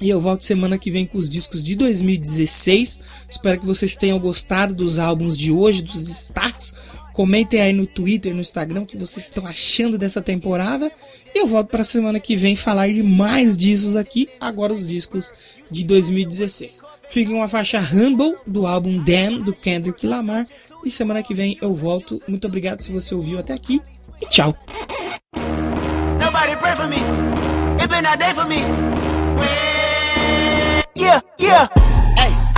e 0.00 0.10
eu 0.10 0.20
volto 0.20 0.44
semana 0.44 0.76
que 0.76 0.90
vem 0.90 1.06
com 1.06 1.16
os 1.16 1.30
discos 1.30 1.62
de 1.62 1.76
2016. 1.76 3.00
Espero 3.30 3.60
que 3.60 3.66
vocês 3.66 3.96
tenham 3.96 4.18
gostado 4.18 4.74
dos 4.74 4.98
álbuns 4.98 5.36
de 5.36 5.52
hoje, 5.52 5.82
dos 5.82 6.06
destaques. 6.06 6.74
Comentem 7.14 7.60
aí 7.60 7.72
no 7.72 7.86
Twitter, 7.86 8.34
no 8.34 8.40
Instagram 8.40 8.82
o 8.82 8.86
que 8.86 8.96
vocês 8.96 9.24
estão 9.24 9.46
achando 9.46 9.96
dessa 9.96 10.20
temporada. 10.20 10.90
E 11.32 11.38
eu 11.38 11.46
volto 11.46 11.68
para 11.68 11.84
semana 11.84 12.18
que 12.18 12.34
vem 12.34 12.56
falar 12.56 12.88
de 12.88 13.04
mais 13.04 13.56
discos 13.56 13.94
aqui, 13.94 14.28
agora 14.40 14.72
os 14.72 14.84
discos 14.84 15.32
de 15.70 15.84
2016. 15.84 16.82
Fiquem 17.08 17.36
uma 17.36 17.46
faixa 17.46 17.78
Humble 17.78 18.34
do 18.44 18.66
álbum 18.66 18.98
Damn 18.98 19.44
do 19.44 19.54
Kendrick 19.54 20.04
Lamar. 20.04 20.44
E 20.84 20.90
semana 20.90 21.22
que 21.22 21.32
vem 21.32 21.56
eu 21.62 21.72
volto. 21.72 22.20
Muito 22.26 22.48
obrigado 22.48 22.80
se 22.80 22.90
você 22.90 23.14
ouviu 23.14 23.38
até 23.38 23.54
aqui. 23.54 23.80
E 24.20 24.26
tchau. 24.26 24.52
Yeah, 30.96 31.20
yeah. 31.38 31.83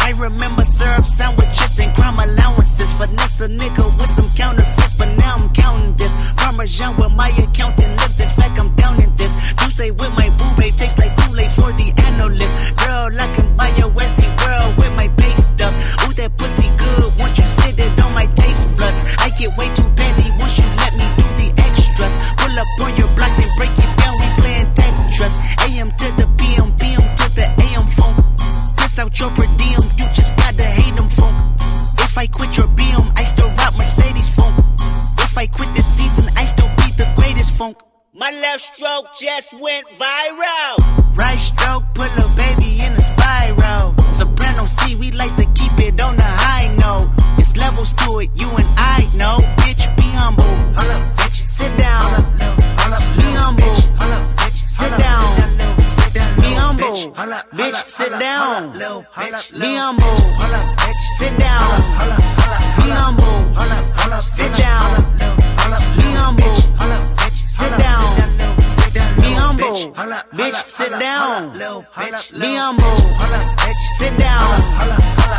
I 0.06 0.10
remember 0.10 0.64
syrup 0.64 1.04
sandwiches 1.04 1.80
and 1.80 1.92
crime 1.96 2.16
allowances. 2.16 2.92
Finesse 2.92 3.40
a 3.40 3.48
nigga 3.48 3.84
with 3.98 4.08
some 4.08 4.28
counterfeits, 4.36 4.94
but 4.96 5.12
now 5.16 5.34
I'm 5.34 5.50
counting 5.50 5.96
this. 5.96 6.14
Parmesan 6.36 6.96
with 6.96 7.10
my 7.16 7.26
accountant 7.26 7.90
lips. 8.00 8.20
In 8.20 8.28
fact, 8.28 8.60
I'm 8.60 8.72
down 8.76 9.02
in 9.02 9.12
this. 9.16 9.34
You 9.64 9.70
say 9.72 9.90
with 9.90 10.12
my 10.14 10.28
boo 10.38 10.54
babe 10.56 10.74
tastes 10.76 11.00
like 11.00 11.16
Kool-Aid 11.16 11.50
for 11.58 11.72
the 11.72 11.92
analyst. 12.06 12.54
Girl, 12.78 13.10
I 13.18 13.34
can 13.34 13.56
buy 13.56 13.68
your 13.76 13.90
Westie 13.90 14.30
world 14.46 14.78
with 14.78 14.94
my 14.94 15.08
pay 15.08 15.34
stuff. 15.34 15.74
Ooh, 16.06 16.12
that 16.14 16.36
pussy 16.36 16.68
good. 16.78 17.18
Won't 17.18 17.36
you 17.38 17.46
sit 17.48 17.80
it 17.80 18.00
on 18.00 18.14
my 18.14 18.26
taste 18.26 18.68
buds? 18.78 19.16
I 19.18 19.30
get 19.30 19.58
way 19.58 19.74
too 19.74 19.85
My 38.18 38.30
left 38.30 38.62
stroke 38.62 39.08
just 39.20 39.52
went 39.52 39.86
viral. 39.88 41.18
Right 41.18 41.36
stroke 41.36 41.84
put 41.92 42.08
a 42.16 42.26
baby 42.34 42.80
in 42.80 42.94
a 42.94 42.98
spiral. 42.98 43.94
Soprano 44.10 44.64
C, 44.64 44.96
we 44.96 45.10
like 45.10 45.36
to 45.36 45.44
keep 45.52 45.78
it 45.78 46.00
on 46.00 46.16
the 46.16 46.22
high 46.24 46.74
note. 46.76 47.10
It's 47.36 47.54
levels 47.56 47.92
to 47.92 48.20
it, 48.20 48.30
you 48.40 48.48
and 48.48 48.66
I 48.78 49.04
know. 49.16 49.36
Bitch, 49.60 49.84
be 49.98 50.08
humble. 50.16 50.44
Hold 50.44 50.88
up, 50.96 51.02
bitch. 51.20 51.46
Sit 51.46 51.76
down. 51.76 52.32
Be 53.18 53.28
humble. 53.36 53.76
Sit 54.64 54.96
down. 54.96 55.36
Be 56.40 56.54
humble. 56.56 56.96
Bitch, 57.52 57.90
sit 57.90 58.12
down. 58.18 58.72
Be 58.72 59.74
humble. 59.76 60.16
Sit 61.18 61.36
down. 61.36 61.68
Be 62.80 62.88
humble. 62.96 63.56
Sit 64.26 64.56
down. 64.56 65.15
Bitch, 69.94 70.70
sit 70.70 70.90
down. 70.98 71.52
Be 72.40 72.54
humble. 72.54 72.96
Sit 73.98 74.16
down. 74.18 75.35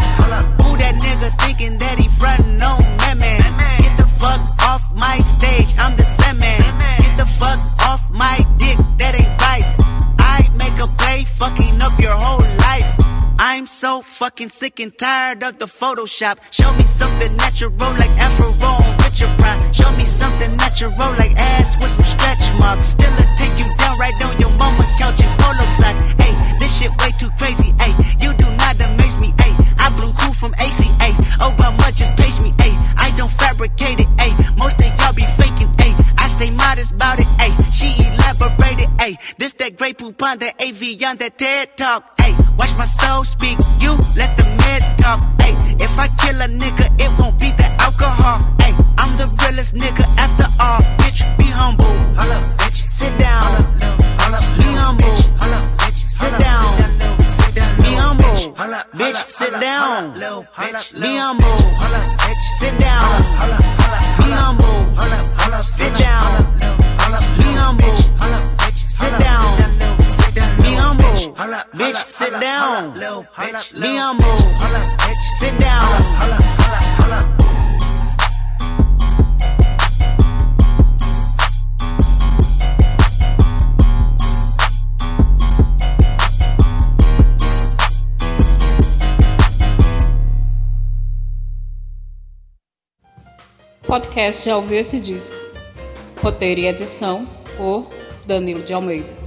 Fucking 14.38 14.50
sick 14.52 14.80
and 14.80 14.96
tired 15.00 15.42
of 15.42 15.58
the 15.58 15.66
Photoshop. 15.66 16.38
Show 16.52 16.72
me 16.74 16.86
something 16.86 17.36
natural 17.38 17.72
like 17.98 18.14
Afro 18.22 18.54
with 19.02 19.20
your 19.20 19.34
pride. 19.38 19.76
Show 19.76 19.90
me 19.98 20.06
something 20.06 20.56
natural 20.58 20.92
like 21.18 21.34
ass 21.38 21.82
with 21.82 21.90
some 21.90 22.06
stretch 22.06 22.46
marks. 22.60 22.90
Still 22.94 23.12
a 23.18 23.26
take 23.36 23.58
you 23.58 23.66
down 23.80 23.98
right 23.98 24.14
on 24.22 24.40
your 24.40 24.52
mama 24.62 24.86
couch 25.00 25.20
in 25.22 25.30
polo 25.42 25.66
socks. 25.82 26.04
Hey, 26.22 26.38
this 26.60 26.70
shit 26.78 26.92
way 27.02 27.10
too 27.18 27.32
crazy. 27.40 27.74
Hey, 27.82 27.94
you 28.22 28.32
do 28.36 28.46
not 28.62 28.80
amaze 28.80 29.20
me. 29.20 29.34
Hey, 29.42 29.58
I 29.80 29.90
blew 29.98 30.14
cool 30.22 30.34
from 30.34 30.54
ACA. 30.60 31.10
Obama 31.42 31.90
just 31.96 32.16
page 32.16 32.40
me. 32.44 32.54
Hey, 32.62 32.78
I 32.96 33.12
don't 33.18 33.32
fabricate 33.42 34.02
it. 34.02 34.10
Hey, 34.22 34.38
most 34.60 34.78
of 34.86 34.94
y'all 35.00 35.14
be 35.18 35.26
faking. 35.42 35.74
Hey, 35.82 35.96
I 36.20 36.28
stay 36.28 36.52
modest 36.52 36.92
about 36.92 37.18
it. 37.18 37.28
Hey, 37.42 37.58
she 37.74 37.90
elaborated. 38.06 38.90
Hey, 39.02 39.18
this 39.40 39.54
that 39.54 39.78
great 39.78 39.98
poop 39.98 40.22
on 40.22 40.38
that 40.40 40.62
AV 40.62 41.02
on 41.10 41.18
that 41.18 41.40
TED 41.40 41.76
talk. 41.76 42.22
Hey, 42.22 42.37
watch 42.58 42.74
my 42.78 42.86
soul 42.86 43.24
speak. 43.24 43.58
You 43.80 43.92
let 44.16 44.36
the 44.38 44.44
meds 44.44 44.96
talk. 44.98 45.20
Hey, 45.42 45.54
if 45.80 45.94
I 46.00 46.08
kill 46.22 46.42
a 46.42 46.48
nigga, 46.48 46.86
it 47.00 47.12
won't 47.20 47.40
be 47.40 47.52
the 47.52 47.68
alcohol. 47.80 48.40
Hey, 48.62 48.74
I'm 48.98 49.12
the 49.18 49.28
realest 49.42 49.76
nigga 49.76 50.04
after 50.18 50.48
all. 50.62 50.82
Bitch, 51.00 51.22
be 51.38 51.46
humble. 51.46 51.94
Holla, 52.18 52.38
bitch. 52.60 52.90
Sit 52.90 53.18
down. 53.18 53.48
Be 54.58 54.68
humble. 54.82 55.16
Holla, 55.40 55.60
bitch. 55.80 56.00
Sit 56.10 56.34
down. 56.40 56.64
Be 57.78 57.92
humble. 57.96 58.26
Bitch, 59.00 59.32
sit 59.32 59.54
down. 59.60 60.14
Be 60.14 61.16
humble. 61.16 61.58
Sit 62.60 62.78
down. 62.80 63.06
Be 64.18 64.28
humble. 64.40 64.80
Holla, 65.00 65.20
bitch, 65.30 65.70
sit 65.70 66.00
down. 66.00 66.48
Be 69.58 69.67
Bitch, 71.38 72.10
sit 72.12 72.32
down. 72.42 72.94
Be 72.94 73.96
humble. 73.96 74.26
Sit 75.38 75.56
down. 75.60 76.48
Podcast 93.84 94.44
Já 94.44 94.58
ouviu 94.58 94.80
esse 94.80 95.00
disco? 95.00 95.36
Roteiro 96.20 96.62
e 96.62 96.66
edição 96.66 97.28
por 97.56 97.90
Danilo 98.26 98.64
de 98.64 98.74
Almeida. 98.74 99.27